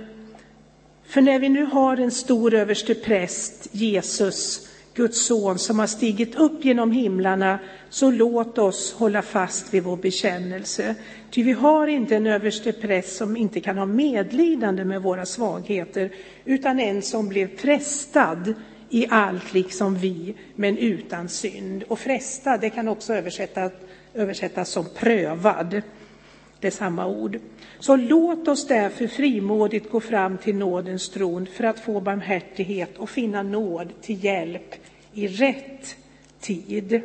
För 1.06 1.20
när 1.20 1.38
vi 1.38 1.48
nu 1.48 1.64
har 1.64 1.96
en 1.96 2.11
stor 2.11 2.54
överste 2.54 2.94
präst, 2.94 3.68
Jesus, 3.72 4.68
Guds 4.94 5.26
son, 5.26 5.59
som 5.59 5.78
har 5.78 5.87
stigit 5.87 6.35
upp 6.35 6.64
genom 6.64 6.92
himlarna, 6.92 7.59
så 7.90 8.11
låt 8.11 8.59
oss 8.59 8.92
hålla 8.92 9.22
fast 9.22 9.74
vid 9.74 9.83
vår 9.83 9.96
bekännelse. 9.96 10.94
Ty 11.31 11.42
vi 11.42 11.52
har 11.52 11.87
inte 11.87 12.16
en 12.16 12.26
överste 12.26 12.72
präst 12.72 13.16
som 13.16 13.37
inte 13.37 13.61
kan 13.61 13.78
ha 13.78 13.87
medlidande 13.87 14.85
med 14.85 15.02
våra 15.02 15.26
svagheter, 15.26 16.11
utan 16.44 16.81
en 16.81 17.02
som 17.02 17.28
blev 17.28 17.57
frestad 17.57 18.55
i 18.90 19.07
allt 19.11 19.55
liksom 19.55 19.96
vi, 19.96 20.35
men 20.55 20.78
utan 20.78 21.28
synd. 21.28 21.83
Och 21.88 21.98
frestad, 21.98 22.61
det 22.61 22.70
kan 22.70 22.88
också 22.88 23.14
översättas, 23.14 23.72
översättas 24.14 24.68
som 24.68 24.85
prövad. 24.96 25.83
Det 26.62 26.68
är 26.68 26.72
samma 26.72 27.07
ord. 27.07 27.38
Så 27.79 27.96
låt 27.96 28.48
oss 28.48 28.66
därför 28.66 29.07
frimodigt 29.07 29.90
gå 29.90 30.01
fram 30.01 30.38
till 30.38 30.55
nådens 30.55 31.09
tron 31.09 31.46
för 31.46 31.64
att 31.64 31.81
få 31.81 32.01
barmhärtighet 32.01 32.98
och 32.98 33.11
finna 33.11 33.42
nåd 33.42 33.92
till 34.03 34.25
hjälp 34.25 34.75
i 35.14 35.29
rätt 35.29 35.96
tid. 36.40 37.03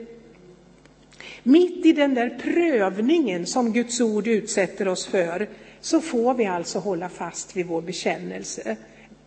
Mitt 1.43 1.86
i 1.86 1.93
den 1.93 2.13
där 2.13 2.39
prövningen 2.43 3.46
som 3.46 3.74
Guds 3.74 4.02
ord 4.02 4.28
utsätter 4.28 4.88
oss 4.88 5.06
för 5.06 5.50
så 5.82 6.02
får 6.02 6.34
vi 6.34 6.46
alltså 6.46 6.80
hålla 6.80 7.10
fast 7.10 7.56
vid 7.56 7.65
vår 7.65 7.82
bekännelse. 7.82 8.78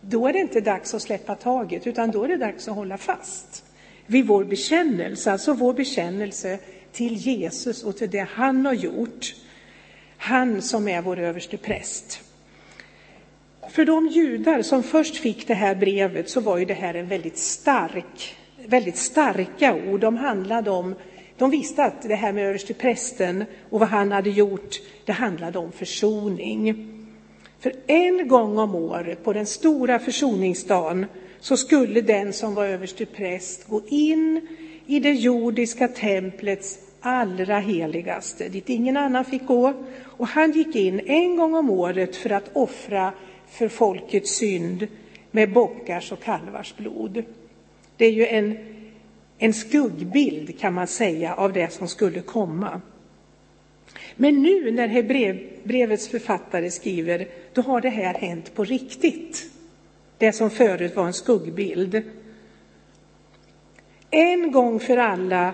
Då 0.01 0.27
är 0.27 0.33
det 0.33 0.39
inte 0.39 0.61
dags 0.61 0.93
att 0.93 1.01
släppa 1.01 1.35
taget, 1.35 1.87
utan 1.87 2.11
då 2.11 2.23
är 2.23 2.27
det 2.27 2.37
dags 2.37 2.67
att 2.67 2.75
hålla 2.75 2.97
fast 2.97 3.63
vid 4.05 4.27
vår 4.27 4.43
bekännelse, 4.43 5.31
alltså 5.31 5.53
vår 5.53 5.73
bekännelse 5.73 6.59
till 6.91 7.13
Jesus 7.13 7.83
och 7.83 7.97
till 7.97 8.09
det 8.09 8.27
han 8.29 8.65
har 8.65 8.73
gjort. 8.73 9.35
Han 10.23 10.61
som 10.61 10.87
är 10.87 11.01
vår 11.01 11.19
överste 11.19 11.57
präst. 11.57 12.19
För 13.69 13.85
de 13.85 14.07
judar 14.07 14.61
som 14.61 14.83
först 14.83 15.15
fick 15.15 15.47
det 15.47 15.53
här 15.53 15.75
brevet 15.75 16.29
så 16.29 16.41
var 16.41 16.57
ju 16.57 16.65
det 16.65 16.73
här 16.73 16.93
en 16.93 17.07
väldigt 17.07 17.37
stark, 17.37 18.35
väldigt 18.65 18.97
starka 18.97 19.75
ord. 19.75 19.99
De 19.99 20.17
handlade 20.17 20.71
om 20.71 20.95
de 21.37 21.49
visste 21.49 21.83
att 21.83 22.01
det 22.01 22.15
här 22.15 22.33
med 22.33 22.47
översteprästen 22.47 23.45
och 23.69 23.79
vad 23.79 23.89
han 23.89 24.11
hade 24.11 24.29
gjort, 24.29 24.75
det 25.05 25.11
handlade 25.11 25.59
om 25.59 25.71
försoning. 25.71 26.75
För 27.59 27.73
en 27.87 28.27
gång 28.27 28.57
om 28.57 28.75
året, 28.75 29.23
på 29.23 29.33
den 29.33 29.45
stora 29.45 29.99
försoningsdagen, 29.99 31.05
så 31.39 31.57
skulle 31.57 32.01
den 32.01 32.33
som 32.33 32.55
var 32.55 32.65
överstepräst 32.65 33.67
gå 33.67 33.81
in 33.87 34.47
i 34.87 34.99
det 34.99 35.13
jordiska 35.13 35.87
templets 35.87 36.79
allra 37.01 37.59
heligaste, 37.59 38.49
dit 38.49 38.69
ingen 38.69 38.97
annan 38.97 39.25
fick 39.25 39.45
gå. 39.45 39.73
Och 40.03 40.27
han 40.27 40.51
gick 40.51 40.75
in 40.75 40.99
en 40.99 41.35
gång 41.35 41.55
om 41.55 41.69
året 41.69 42.15
för 42.15 42.29
att 42.29 42.49
offra 42.53 43.13
för 43.49 43.67
folkets 43.67 44.31
synd 44.31 44.87
med 45.31 45.53
bockars 45.53 46.11
och 46.11 46.23
kalvars 46.23 46.75
blod. 46.75 47.23
Det 47.97 48.05
är 48.05 48.11
ju 48.11 48.27
en 48.27 48.57
en 49.43 49.53
skuggbild 49.53 50.59
kan 50.59 50.73
man 50.73 50.87
säga 50.87 51.33
av 51.33 51.53
det 51.53 51.73
som 51.73 51.87
skulle 51.87 52.21
komma. 52.21 52.81
Men 54.15 54.41
nu 54.41 54.71
när 54.71 54.87
Hebreerbrevets 54.87 56.07
författare 56.07 56.71
skriver, 56.71 57.27
då 57.53 57.61
har 57.61 57.81
det 57.81 57.89
här 57.89 58.13
hänt 58.13 58.55
på 58.55 58.63
riktigt. 58.63 59.51
Det 60.17 60.31
som 60.31 60.49
förut 60.49 60.95
var 60.95 61.05
en 61.05 61.13
skuggbild. 61.13 62.03
En 64.09 64.51
gång 64.51 64.79
för 64.79 64.97
alla 64.97 65.53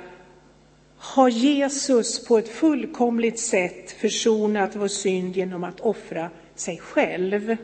har 0.97 1.29
Jesus 1.29 2.25
på 2.25 2.37
ett 2.37 2.49
fullkomligt 2.49 3.39
sätt 3.39 3.91
försonat 3.91 4.75
vår 4.75 4.87
synd 4.87 5.37
genom 5.37 5.63
att 5.63 5.79
offra 5.79 6.29
sig 6.55 6.77
själv. 6.77 7.57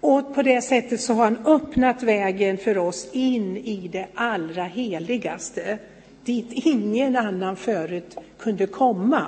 Och 0.00 0.34
på 0.34 0.42
det 0.42 0.62
sättet 0.62 1.00
så 1.00 1.14
har 1.14 1.24
han 1.24 1.46
öppnat 1.46 2.02
vägen 2.02 2.58
för 2.58 2.78
oss 2.78 3.08
in 3.12 3.56
i 3.56 3.88
det 3.92 4.06
allra 4.14 4.64
heligaste, 4.64 5.78
dit 6.24 6.46
ingen 6.50 7.16
annan 7.16 7.56
förut 7.56 8.16
kunde 8.38 8.66
komma. 8.66 9.26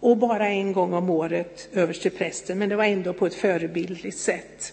Och 0.00 0.16
bara 0.16 0.48
en 0.48 0.72
gång 0.72 0.94
om 0.94 1.10
året 1.10 1.68
överste 1.72 2.10
prästen, 2.10 2.58
men 2.58 2.68
det 2.68 2.76
var 2.76 2.84
ändå 2.84 3.12
på 3.12 3.26
ett 3.26 3.34
förebildligt 3.34 4.18
sätt. 4.18 4.72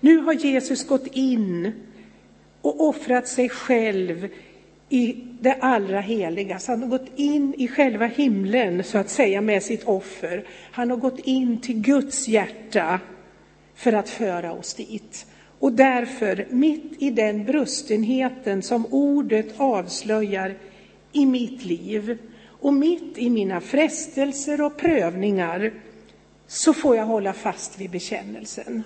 Nu 0.00 0.18
har 0.18 0.32
Jesus 0.32 0.86
gått 0.86 1.06
in 1.06 1.72
och 2.62 2.88
offrat 2.88 3.28
sig 3.28 3.48
själv 3.48 4.28
i 4.88 5.24
det 5.40 5.54
allra 5.60 6.00
heligaste. 6.00 6.72
Han 6.72 6.82
har 6.82 6.88
gått 6.88 7.10
in 7.16 7.54
i 7.58 7.68
själva 7.68 8.06
himlen, 8.06 8.84
så 8.84 8.98
att 8.98 9.10
säga, 9.10 9.40
med 9.40 9.62
sitt 9.62 9.84
offer. 9.84 10.44
Han 10.72 10.90
har 10.90 10.96
gått 10.96 11.18
in 11.18 11.60
till 11.60 11.80
Guds 11.80 12.28
hjärta 12.28 13.00
för 13.74 13.92
att 13.92 14.08
föra 14.08 14.52
oss 14.52 14.74
dit. 14.74 15.26
Och 15.58 15.72
därför, 15.72 16.46
mitt 16.50 17.02
i 17.02 17.10
den 17.10 17.44
brustenheten 17.44 18.62
som 18.62 18.86
ordet 18.86 19.54
avslöjar 19.56 20.54
i 21.12 21.26
mitt 21.26 21.64
liv 21.64 22.18
och 22.60 22.74
mitt 22.74 23.18
i 23.18 23.30
mina 23.30 23.60
frestelser 23.60 24.60
och 24.60 24.76
prövningar, 24.76 25.72
så 26.46 26.74
får 26.74 26.96
jag 26.96 27.06
hålla 27.06 27.32
fast 27.32 27.80
vid 27.80 27.90
bekännelsen 27.90 28.82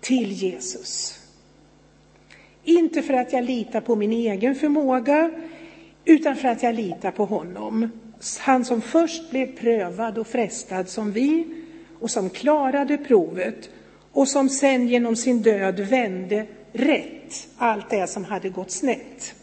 till 0.00 0.32
Jesus. 0.32 1.19
Inte 2.64 3.02
för 3.02 3.14
att 3.14 3.32
jag 3.32 3.44
litar 3.44 3.80
på 3.80 3.96
min 3.96 4.12
egen 4.12 4.54
förmåga, 4.54 5.30
utan 6.04 6.36
för 6.36 6.48
att 6.48 6.62
jag 6.62 6.74
litar 6.74 7.10
på 7.10 7.24
honom. 7.24 7.90
Han 8.38 8.64
som 8.64 8.80
först 8.80 9.30
blev 9.30 9.56
prövad 9.56 10.18
och 10.18 10.26
frestad 10.26 10.88
som 10.88 11.12
vi 11.12 11.46
och 12.00 12.10
som 12.10 12.30
klarade 12.30 12.98
provet 12.98 13.70
och 14.12 14.28
som 14.28 14.48
sen 14.48 14.88
genom 14.88 15.16
sin 15.16 15.42
död 15.42 15.80
vände 15.80 16.46
rätt 16.72 17.48
allt 17.56 17.90
det 17.90 18.06
som 18.06 18.24
hade 18.24 18.48
gått 18.48 18.70
snett. 18.70 19.34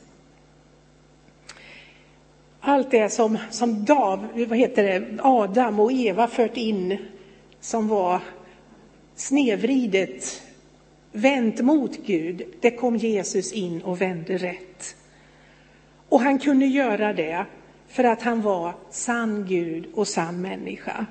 Allt 2.60 2.92
det 2.92 3.10
som, 3.10 3.38
som 3.50 3.86
Dav, 3.86 4.28
vad 4.48 4.58
heter 4.58 4.84
det, 4.84 5.20
Adam 5.22 5.80
och 5.80 5.92
Eva 5.92 6.28
fört 6.28 6.58
in 6.58 6.98
som 7.60 7.88
var 7.88 8.22
snedvridet 9.16 10.42
vänt 11.12 11.62
mot 11.62 12.06
Gud, 12.06 12.44
det 12.62 12.72
kom 12.72 12.96
Jesus 12.96 13.52
in 13.52 13.82
och 13.82 14.02
vände 14.02 14.38
rätt. 14.38 14.96
Och 16.10 16.22
han 16.22 16.40
kunde 16.40 16.66
göra 16.66 17.14
det 17.14 17.46
för 17.88 18.04
att 18.04 18.22
han 18.22 18.42
var 18.42 18.74
sann 18.90 19.46
Gud 19.50 19.86
och 19.94 20.08
sann 20.08 20.42
människa. 20.42 21.06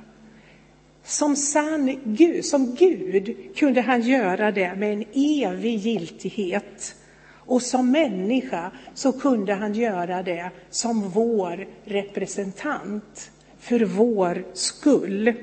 Som 1.05 1.37
sann 1.37 1.99
Gud, 2.05 2.45
som 2.45 2.75
Gud 2.75 3.37
kunde 3.57 3.81
han 3.81 4.03
göra 4.03 4.51
det 4.51 4.75
med 4.75 4.93
en 4.93 5.05
evig 5.15 5.77
giltighet. 5.77 6.97
Och 7.29 7.63
som 7.63 7.91
människa 7.91 8.71
så 8.95 9.13
kunde 9.13 9.55
han 9.55 9.75
göra 9.75 10.23
det 10.23 10.51
som 10.71 11.09
vår 11.11 11.67
representant, 11.85 13.31
för 13.59 13.81
vår 13.81 14.45
skull. 14.53 15.35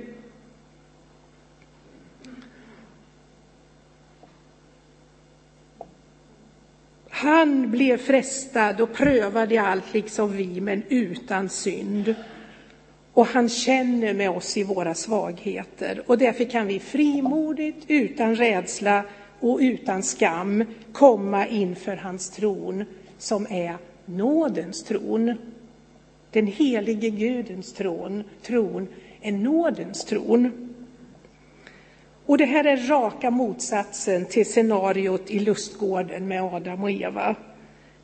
Han 7.33 7.71
blev 7.71 7.97
frestad 7.97 8.81
och 8.81 8.93
prövad 8.93 9.51
i 9.51 9.57
allt 9.57 9.93
liksom 9.93 10.31
vi, 10.31 10.61
men 10.61 10.83
utan 10.89 11.49
synd. 11.49 12.15
Och 13.13 13.25
han 13.25 13.49
känner 13.49 14.13
med 14.13 14.29
oss 14.29 14.57
i 14.57 14.63
våra 14.63 14.93
svagheter. 14.93 16.03
Och 16.07 16.17
därför 16.17 16.43
kan 16.43 16.67
vi 16.67 16.79
frimodigt, 16.79 17.85
utan 17.87 18.35
rädsla 18.35 19.03
och 19.39 19.59
utan 19.61 20.03
skam 20.03 20.65
komma 20.91 21.47
inför 21.47 21.95
hans 21.95 22.29
tron, 22.29 22.85
som 23.17 23.47
är 23.49 23.77
nådens 24.05 24.83
tron. 24.83 25.37
Den 26.31 26.47
helige 26.47 27.09
Gudens 27.09 27.73
tron, 27.73 28.23
tron 28.41 28.87
är 29.21 29.31
nådens 29.31 30.05
tron. 30.05 30.62
Och 32.25 32.37
det 32.37 32.45
här 32.45 32.63
är 32.63 32.77
raka 32.77 33.31
motsatsen 33.31 34.25
till 34.25 34.45
scenariot 34.45 35.31
i 35.31 35.39
lustgården 35.39 36.27
med 36.27 36.43
Adam 36.43 36.83
och 36.83 36.91
Eva. 36.91 37.35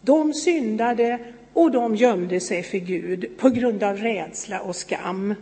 De 0.01 0.33
syndade 0.33 1.19
och 1.53 1.71
de 1.71 1.95
gömde 1.95 2.39
sig 2.39 2.63
för 2.63 2.77
Gud 2.77 3.37
på 3.37 3.49
grund 3.49 3.83
av 3.83 3.97
rädsla 3.97 4.59
och 4.59 4.75
skam. 4.75 5.35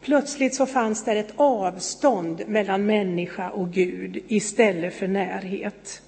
Plötsligt 0.00 0.54
så 0.54 0.66
fanns 0.66 1.04
där 1.04 1.16
ett 1.16 1.32
avstånd 1.36 2.42
mellan 2.46 2.86
människa 2.86 3.50
och 3.50 3.70
Gud 3.70 4.22
istället 4.28 4.94
för 4.94 5.08
närhet. 5.08 6.02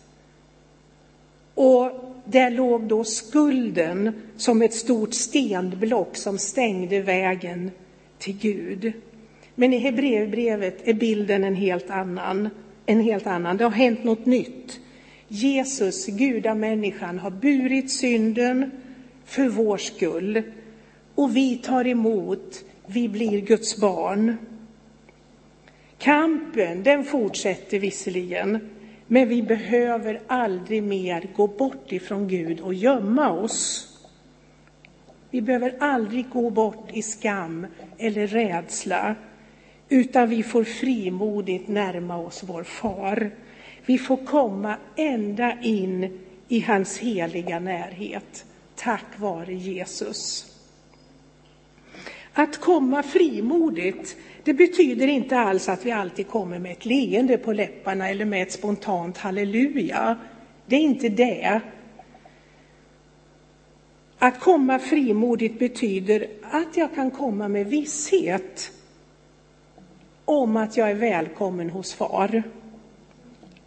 Och 1.55 1.91
där 2.25 2.51
låg 2.51 2.83
då 2.83 3.05
skulden 3.05 4.13
som 4.37 4.63
ett 4.63 4.75
stort 4.75 5.15
stenblock 5.15 6.17
som 6.17 6.39
stängde 6.39 7.01
vägen 7.01 7.71
till 8.19 8.39
Gud. 8.39 8.93
Men 9.55 9.73
i 9.73 9.79
Hebreerbrevet 9.79 10.89
är 10.89 10.95
bilden 10.95 11.45
en 11.45 11.55
helt 11.55 11.91
annan. 11.91 12.49
En 12.87 13.01
helt 13.01 13.27
annan. 13.27 13.57
Det 13.57 13.65
har 13.65 13.71
hänt 13.71 14.05
något 14.05 14.27
nytt. 14.27 14.81
Jesus, 15.29 16.07
gudamänniskan, 16.07 17.19
har 17.19 17.31
burit 17.31 17.91
synden 17.91 18.71
för 19.25 19.49
vår 19.49 19.77
skull. 19.77 20.43
Och 21.15 21.37
vi 21.37 21.57
tar 21.57 21.87
emot, 21.87 22.65
vi 22.87 23.09
blir 23.09 23.41
Guds 23.41 23.81
barn. 23.81 24.37
Kampen, 25.99 26.83
den 26.83 27.05
fortsätter 27.05 27.79
visserligen, 27.79 28.71
men 29.07 29.29
vi 29.29 29.43
behöver 29.43 30.21
aldrig 30.27 30.83
mer 30.83 31.27
gå 31.37 31.47
bort 31.47 31.93
ifrån 31.93 32.29
Gud 32.29 32.61
och 32.61 32.75
gömma 32.75 33.31
oss. 33.31 33.91
Vi 35.31 35.43
behöver 35.43 35.75
aldrig 35.81 36.29
gå 36.29 36.51
bort 36.51 36.89
i 36.93 37.03
skam 37.03 37.67
eller 37.99 38.27
rädsla, 38.27 39.15
utan 39.89 40.29
vi 40.29 40.43
får 40.43 40.65
frimodigt 40.65 41.69
närma 41.69 42.17
oss 42.17 42.43
vår 42.47 42.63
far. 42.63 43.31
Vi 43.87 43.99
får 43.99 44.17
komma 44.17 44.77
ända 44.97 45.63
in 45.63 46.21
i 46.49 46.61
hans 46.61 46.99
heliga 46.99 47.59
närhet, 47.59 48.45
tack 48.75 49.05
vare 49.17 49.55
Jesus. 49.55 50.51
Att 52.33 52.61
komma 52.61 53.03
frimodigt, 53.03 54.17
det 54.45 54.55
betyder 54.55 55.07
inte 55.07 55.39
alls 55.39 55.69
att 55.69 55.87
vi 55.87 55.91
alltid 55.91 56.29
kommer 56.29 56.59
med 56.59 56.73
ett 56.73 56.85
leende 56.85 57.39
på 57.39 57.53
läpparna 57.53 58.09
eller 58.11 58.25
med 58.25 58.43
ett 58.43 58.53
spontant 58.53 59.19
halleluja. 59.19 60.19
Det 60.67 60.77
är 60.77 60.81
inte 60.81 61.09
det. 61.09 61.61
Att 64.19 64.41
komma 64.41 64.79
frimodigt 64.79 65.59
betyder 65.59 66.27
att 66.43 66.77
jag 66.77 66.95
kan 66.95 67.11
komma 67.11 67.49
med 67.49 67.67
visshet 67.67 68.73
om 70.25 70.57
att 70.57 70.77
jag 70.77 70.91
är 70.91 70.95
välkommen 70.95 71.71
hos 71.71 71.95
far. 71.95 72.43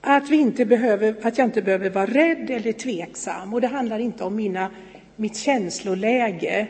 Att, 0.02 0.30
vi 0.30 0.36
inte 0.36 0.66
behöver, 0.66 1.16
att 1.22 1.38
jag 1.38 1.48
inte 1.48 1.62
behöver 1.62 1.90
vara 1.90 2.06
rädd 2.06 2.50
eller 2.50 2.72
tveksam. 2.72 3.54
Och 3.54 3.62
det 3.62 3.68
handlar 3.68 4.00
inte 4.00 4.24
om 4.24 4.36
mina, 4.36 4.72
mitt 5.16 5.38
känsloläge, 5.38 6.68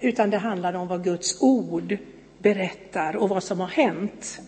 utan 0.00 0.30
det 0.30 0.38
handlar 0.38 0.74
om 0.74 0.88
vad 0.88 1.04
Guds 1.04 1.42
ord 1.42 1.96
berättar 2.38 3.16
och 3.16 3.28
vad 3.28 3.42
som 3.42 3.60
har 3.60 3.68
hänt. 3.68 4.40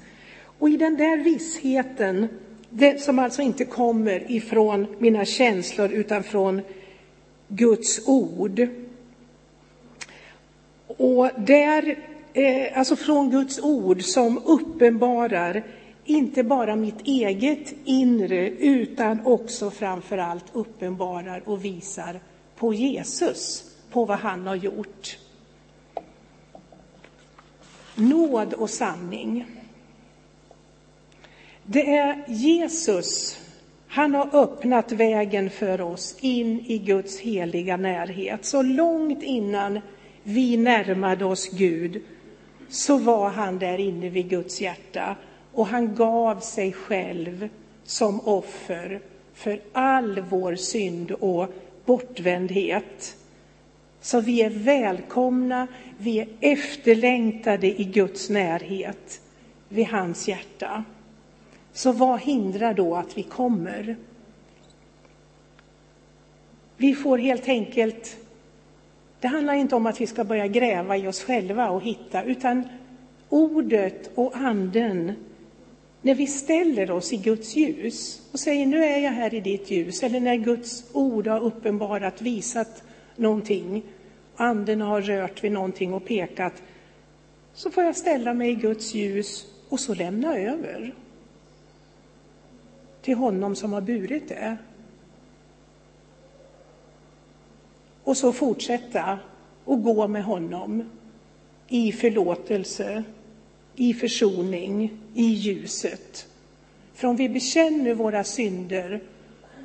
Och 0.59 0.68
i 0.68 0.77
den 0.77 0.96
där 0.96 1.16
vissheten, 1.16 2.29
det 2.70 3.01
som 3.01 3.18
alltså 3.18 3.42
inte 3.42 3.64
kommer 3.64 4.31
ifrån 4.31 4.87
mina 4.98 5.25
känslor 5.25 5.92
utan 5.92 6.22
från 6.22 6.62
Guds 7.48 8.09
ord. 8.09 8.68
Och 10.87 11.31
där 11.37 12.12
eh, 12.33 12.79
alltså 12.79 12.97
från 12.97 13.31
Guds 13.31 13.59
ord 13.59 14.03
som 14.03 14.42
uppenbarar 14.45 15.62
inte 16.05 16.42
bara 16.42 16.77
mitt 16.77 17.01
eget 17.07 17.75
inre 17.85 18.49
utan 18.49 19.27
också 19.27 19.71
framför 19.71 20.18
allt 20.18 20.45
uppenbarar 20.53 21.42
och 21.47 21.64
visar 21.64 22.21
på 22.57 22.75
Jesus, 22.75 23.64
på 23.90 24.05
vad 24.05 24.18
han 24.18 24.47
har 24.47 24.57
gjort. 24.57 25.18
Nåd 27.95 28.55
och 28.55 28.71
sanning. 28.71 29.47
Det 31.64 31.97
är 31.97 32.25
Jesus, 32.29 33.38
Han 33.87 34.14
har 34.14 34.37
öppnat 34.37 34.92
vägen 34.92 35.51
för 35.51 35.81
oss 35.81 36.16
in 36.21 36.61
i 36.61 36.79
Guds 36.79 37.18
heliga 37.18 37.77
närhet. 37.77 38.45
Så 38.45 38.62
långt 38.62 39.23
innan 39.23 39.81
vi 40.23 40.57
närmade 40.57 41.25
oss 41.25 41.49
Gud 41.49 42.03
så 42.72 42.96
var 42.98 43.30
han 43.30 43.58
där 43.58 43.78
inne 43.78 44.08
vid 44.08 44.28
Guds 44.28 44.61
hjärta 44.61 45.16
och 45.52 45.66
han 45.66 45.94
gav 45.94 46.40
sig 46.40 46.72
själv 46.72 47.48
som 47.85 48.20
offer 48.20 49.00
för 49.35 49.61
all 49.72 50.20
vår 50.20 50.54
synd 50.54 51.11
och 51.11 51.48
bortvändhet. 51.85 53.16
Så 54.00 54.20
vi 54.20 54.42
är 54.42 54.50
välkomna, 54.50 55.66
vi 55.98 56.18
är 56.18 56.28
efterlängtade 56.40 57.80
i 57.80 57.85
Guds 57.85 58.30
närhet, 58.30 59.20
vid 59.68 59.87
hans 59.87 60.28
hjärta. 60.28 60.85
Så 61.72 61.92
vad 61.92 62.20
hindrar 62.20 62.74
då 62.74 62.96
att 62.96 63.18
vi 63.18 63.22
kommer? 63.22 63.96
Vi 66.76 66.94
får 66.94 67.18
helt 67.18 67.48
enkelt, 67.48 68.16
det 69.22 69.28
handlar 69.28 69.54
inte 69.54 69.74
om 69.76 69.87
att 69.87 70.00
vi 70.00 70.06
ska 70.06 70.24
börja 70.24 70.46
gräva 70.46 70.96
i 70.96 71.08
oss 71.08 71.22
själva 71.22 71.70
och 71.70 71.82
hitta, 71.82 72.22
utan 72.22 72.68
ordet 73.28 74.11
och 74.14 74.37
anden, 74.37 75.12
när 76.02 76.14
vi 76.14 76.26
ställer 76.26 76.90
oss 76.90 77.12
i 77.12 77.16
Guds 77.16 77.56
ljus 77.56 78.22
och 78.32 78.40
säger 78.40 78.66
nu 78.66 78.85
är 78.85 78.98
jag 78.98 79.11
här 79.11 79.35
i 79.35 79.40
ditt 79.40 79.70
ljus, 79.70 80.02
eller 80.02 80.20
när 80.20 80.37
Guds 80.37 80.85
ord 80.92 81.26
har 81.26 81.40
uppenbarat, 81.40 82.22
visat 82.22 82.82
någonting, 83.16 83.82
anden 84.37 84.80
har 84.80 85.00
rört 85.00 85.44
vid 85.44 85.52
någonting 85.52 85.94
och 85.94 86.04
pekat, 86.04 86.62
så 87.54 87.70
får 87.70 87.85
jag 87.85 87.96
ställa 87.96 88.35
mig 88.35 88.50
i 88.50 88.54
Guds 88.54 88.94
ljus 88.94 89.46
och 89.68 89.80
så 89.80 89.94
lämna 89.94 90.37
över 90.38 90.94
till 93.02 93.16
honom 93.16 93.56
som 93.56 93.72
har 93.72 93.80
burit 93.80 94.28
det. 94.28 94.56
Och 98.04 98.16
så 98.16 98.32
fortsätta 98.32 99.18
och 99.64 99.82
gå 99.82 100.08
med 100.08 100.24
honom 100.24 100.90
i 101.68 101.92
förlåtelse, 101.92 103.04
i 103.76 103.94
försoning, 103.94 104.98
i 105.14 105.24
ljuset. 105.24 106.26
För 106.94 107.08
om 107.08 107.16
vi 107.16 107.28
bekänner 107.28 107.94
våra 107.94 108.24
synder 108.24 109.00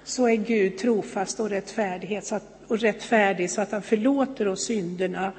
så 0.03 0.27
är 0.27 0.35
Gud 0.35 0.77
trofast 0.77 1.39
och, 1.39 1.49
så 2.23 2.35
att, 2.35 2.43
och 2.67 2.79
rättfärdig 2.79 3.51
så 3.51 3.61
att 3.61 3.71
han 3.71 3.81
förlåter 3.81 4.47
oss 4.47 4.65
synderna 4.65 5.31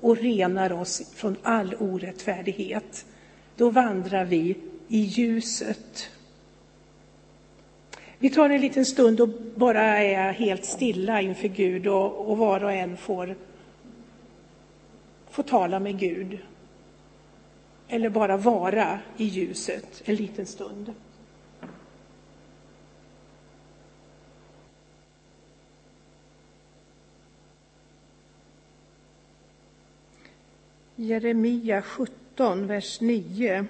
och 0.00 0.16
renar 0.16 0.72
oss 0.72 1.02
från 1.14 1.36
all 1.42 1.74
orättfärdighet. 1.74 3.06
Då 3.56 3.70
vandrar 3.70 4.24
vi 4.24 4.56
i 4.88 4.98
ljuset. 4.98 6.10
Vi 8.22 8.30
tar 8.30 8.50
en 8.50 8.60
liten 8.60 8.86
stund 8.86 9.20
och 9.20 9.28
bara 9.54 9.82
är 9.82 10.32
helt 10.32 10.64
stilla 10.64 11.20
inför 11.20 11.48
Gud 11.48 11.86
och, 11.86 12.30
och 12.30 12.38
var 12.38 12.64
och 12.64 12.72
en 12.72 12.96
får, 12.96 13.36
får 15.30 15.42
tala 15.42 15.80
med 15.80 15.98
Gud. 15.98 16.38
Eller 17.88 18.10
bara 18.10 18.36
vara 18.36 18.98
i 19.16 19.24
ljuset 19.24 20.02
en 20.04 20.14
liten 20.14 20.46
stund. 20.46 20.94
Jeremia 30.96 31.82
17, 31.82 32.66
vers 32.66 33.00
9. 33.00 33.66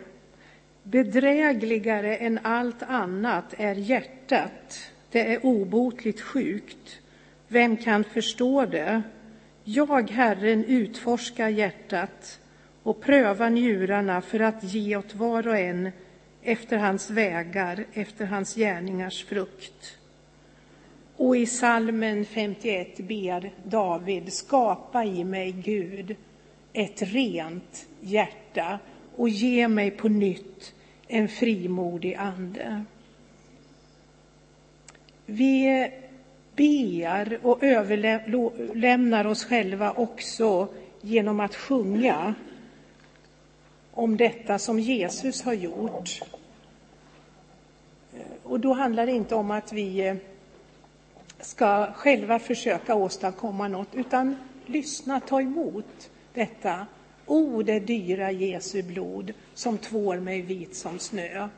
Bedrägligare 0.83 2.17
än 2.17 2.39
allt 2.43 2.83
annat 2.83 3.55
är 3.59 3.75
hjärtat. 3.75 4.93
Det 5.11 5.35
är 5.35 5.47
obotligt 5.47 6.21
sjukt. 6.21 7.01
Vem 7.49 7.77
kan 7.77 8.05
förstå 8.05 8.67
det? 8.67 9.03
Jag, 9.65 10.11
Herren, 10.11 10.65
utforskar 10.65 11.49
hjärtat 11.49 12.41
och 12.83 13.01
prövar 13.01 13.51
njurarna 13.51 14.21
för 14.21 14.41
att 14.41 14.65
ge 14.65 14.97
åt 14.97 15.15
var 15.15 15.49
och 15.49 15.59
en 15.59 15.91
efter 16.43 16.77
hans 16.77 17.11
vägar, 17.11 17.85
efter 17.93 18.27
hans 18.27 18.57
gärningars 18.57 19.25
frukt. 19.25 19.99
Och 21.17 21.37
i 21.37 21.47
salmen 21.47 22.25
51 22.25 22.97
ber 22.97 23.53
David, 23.65 24.33
skapa 24.33 25.05
i 25.05 25.25
mig, 25.25 25.53
Gud, 25.53 26.17
ett 26.73 27.03
rent 27.03 27.87
hjärta 28.01 28.79
och 29.17 29.29
ge 29.29 29.69
mig 29.69 29.91
på 29.91 30.09
nytt 30.09 30.75
en 31.09 31.29
frimodig 31.29 32.15
ande. 32.15 32.85
Vi 35.27 35.91
ber 36.57 37.39
och 37.43 37.63
överlämnar 37.63 39.27
oss 39.27 39.45
själva 39.45 39.93
också 39.93 40.69
genom 41.01 41.41
att 41.41 41.55
sjunga 41.55 42.35
om 43.91 44.17
detta 44.17 44.59
som 44.59 44.79
Jesus 44.79 45.43
har 45.43 45.53
gjort. 45.53 46.21
Och 48.43 48.61
då 48.61 48.73
handlar 48.73 49.07
det 49.07 49.13
inte 49.13 49.35
om 49.35 49.51
att 49.51 49.73
vi 49.73 50.17
ska 51.41 51.93
själva 51.93 52.39
försöka 52.39 52.95
åstadkomma 52.95 53.69
något, 53.69 53.95
utan 53.95 54.37
lyssna, 54.67 55.21
ta 55.21 55.41
emot 55.41 56.11
detta 56.35 56.87
O, 57.33 57.63
det 57.63 57.81
dyra 57.81 58.31
Jesu 58.31 58.83
blod 58.83 59.33
som 59.55 59.79
tvår 59.79 60.17
mig 60.17 60.43
vit 60.43 60.75
som 60.75 60.99
snö. 60.99 61.49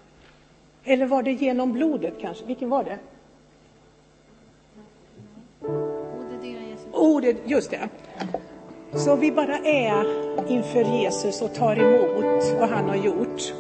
Eller 0.85 1.07
var 1.07 1.23
det 1.23 1.33
genom 1.33 1.73
blodet 1.73 2.15
kanske? 2.21 2.45
Vilken 2.45 2.69
var 2.69 2.85
det? 2.85 2.99
O, 6.93 7.21
det, 7.21 7.37
just 7.45 7.71
det. 7.71 7.89
Så 8.93 9.17
vi 9.17 9.33
bara 9.33 9.59
är 9.59 10.05
inför 10.51 11.03
Jesus 11.03 11.43
och 11.43 11.55
tar 11.55 11.77
emot 11.77 12.61
vad 12.61 12.69
han 12.69 12.89
har 12.89 12.97
gjort. 12.97 13.53